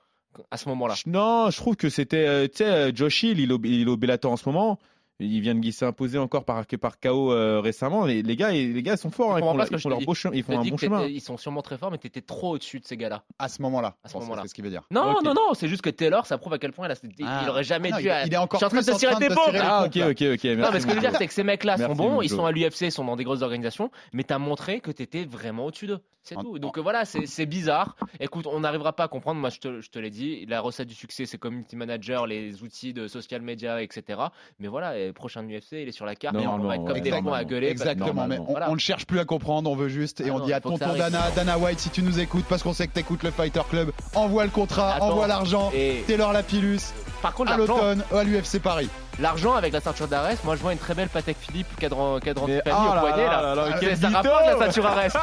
[0.51, 0.95] à ce moment-là.
[0.95, 3.59] Je- Non, je trouve que c'était, euh, tu sais, euh, Josh Hill, il est au,
[3.63, 4.79] il est au Bellator en ce moment.
[5.21, 8.05] Il vient de s'imposer encore par, par KO euh, récemment.
[8.05, 9.35] Les, les gars, les gars sont forts.
[9.35, 9.39] hein.
[9.39, 10.05] Ils font, ils je font te leur dis.
[10.05, 10.33] beau chemin.
[10.33, 11.05] Ils Je font te un bon chemin.
[11.07, 13.23] Ils sont sûrement très forts, mais t'étais trop au-dessus de ces gars-là.
[13.37, 13.97] À ce moment-là.
[14.05, 14.43] À ce Bon, moment-là.
[14.43, 14.83] C'est ce qu'il veut dire.
[14.91, 17.25] Non, non, non, c'est juste que Taylor, ça prouve à quel point il, a, il-
[17.27, 17.41] Ah.
[17.43, 18.03] il aurait jamais Ah dû.
[18.05, 19.27] il est- il est encore je suis en train de plus te tirer en train
[19.27, 19.43] tes de pompes.
[19.47, 19.77] tirer les là.
[19.81, 20.43] Ah, ok, ok, ok.
[20.45, 22.29] Merci, Non, mais ce que je veux dire, c'est que ces mecs-là sont bons, ils
[22.29, 25.65] sont à l'UFC, ils sont dans des grosses organisations, mais t'as montré que t'étais vraiment
[25.65, 25.99] au-dessus d'eux.
[26.29, 26.59] C'est tout.
[26.59, 27.95] Donc euh, voilà, c'est bizarre.
[28.19, 29.39] Écoute, on n'arrivera pas à comprendre.
[29.39, 32.61] Moi, je te, je te l'ai dit, la recette du succès, c'est community manager, les
[32.63, 34.19] outils de social media, etc.
[34.59, 36.35] Mais voilà, et prochain UFC, il est sur la carte.
[36.35, 37.67] et on va être comme des à gueuler.
[37.67, 38.69] Exactement, mais on, Voilà.
[38.69, 40.61] on ne cherche plus à comprendre, on veut juste, et Ah on non, dit à
[40.61, 40.93] tonton.
[40.95, 43.91] Dana, Dana White, si tu nous écoutes, parce qu'on sait que t'écoutes le Fighter Club,
[44.15, 46.79] envoie le contrat, Attends, envoie l'argent, et- Taylor Lapillus,
[47.21, 48.89] Par contre, à l'argent, l'automne, à l'UFC Paris.
[49.19, 52.45] l'argent avec la ceinture d'Arès, moi je vois une très belle Patek Philippe cadran, cadran
[52.45, 53.55] Tiffany oh au là poignet là là.
[53.55, 55.13] là là, quel ça rapporte la ceinture Arès.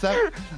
[0.00, 0.12] Ça,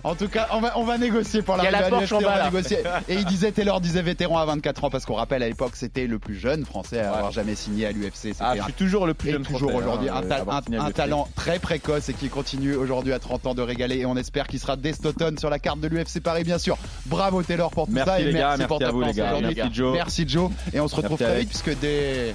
[0.04, 2.00] en tout cas, on va, on va négocier pour Il y a l'arrivée la à
[2.00, 2.44] l'UFC, en on bas, va là.
[2.46, 2.78] négocier.
[3.08, 6.06] Et il disait, Taylor disait vétéran à 24 ans, parce qu'on rappelle à l'époque, c'était
[6.06, 7.16] le plus jeune français à Ouais.
[7.16, 8.34] avoir jamais signé à l'UFC.
[8.40, 10.76] Ah, je suis toujours le plus et jeune toujours Français, aujourd'hui hein, un, euh, ta-
[10.76, 14.06] un- un talent très précoce et qui continue aujourd'hui à 30 ans de régaler et
[14.06, 16.76] on espère qu'il sera dès cet automne sur la carte de l'UFC Paris bien sûr.
[17.06, 19.36] Bravo Taylor pour tout Merci ça et merci pour ta à vous les présence gars.
[19.38, 19.70] aujourd'hui.
[19.82, 19.92] Merci Joe.
[19.94, 22.34] Merci Joe et on se retrouve très vite puisque dès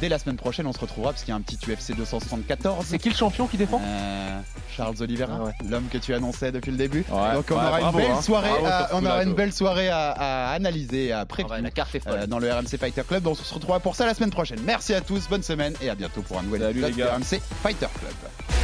[0.00, 2.84] dès la semaine prochaine on se retrouvera parce qu'il y a un petit UFC 274.
[2.86, 4.40] C'est qui le champion qui défend Euh,
[4.76, 5.52] Charles Oliveira, Ah ouais.
[5.68, 7.04] l'homme que tu annonçais depuis le début.
[7.10, 8.22] Ouais, Donc on ouais, aura bravo, une belle hein.
[8.22, 12.06] soirée, Bravo on aura une belle soirée à, à analyser, à Ah La carte est.
[12.08, 13.22] Euh, dans le RMC Fighter Club.
[13.22, 14.58] Donc on se retrouvera pour ça la semaine prochaine.
[14.64, 17.40] Merci à tous, bonne semaine et à bientôt pour un nouvel Salut, épisode du RMC
[17.62, 18.63] Fighter Club.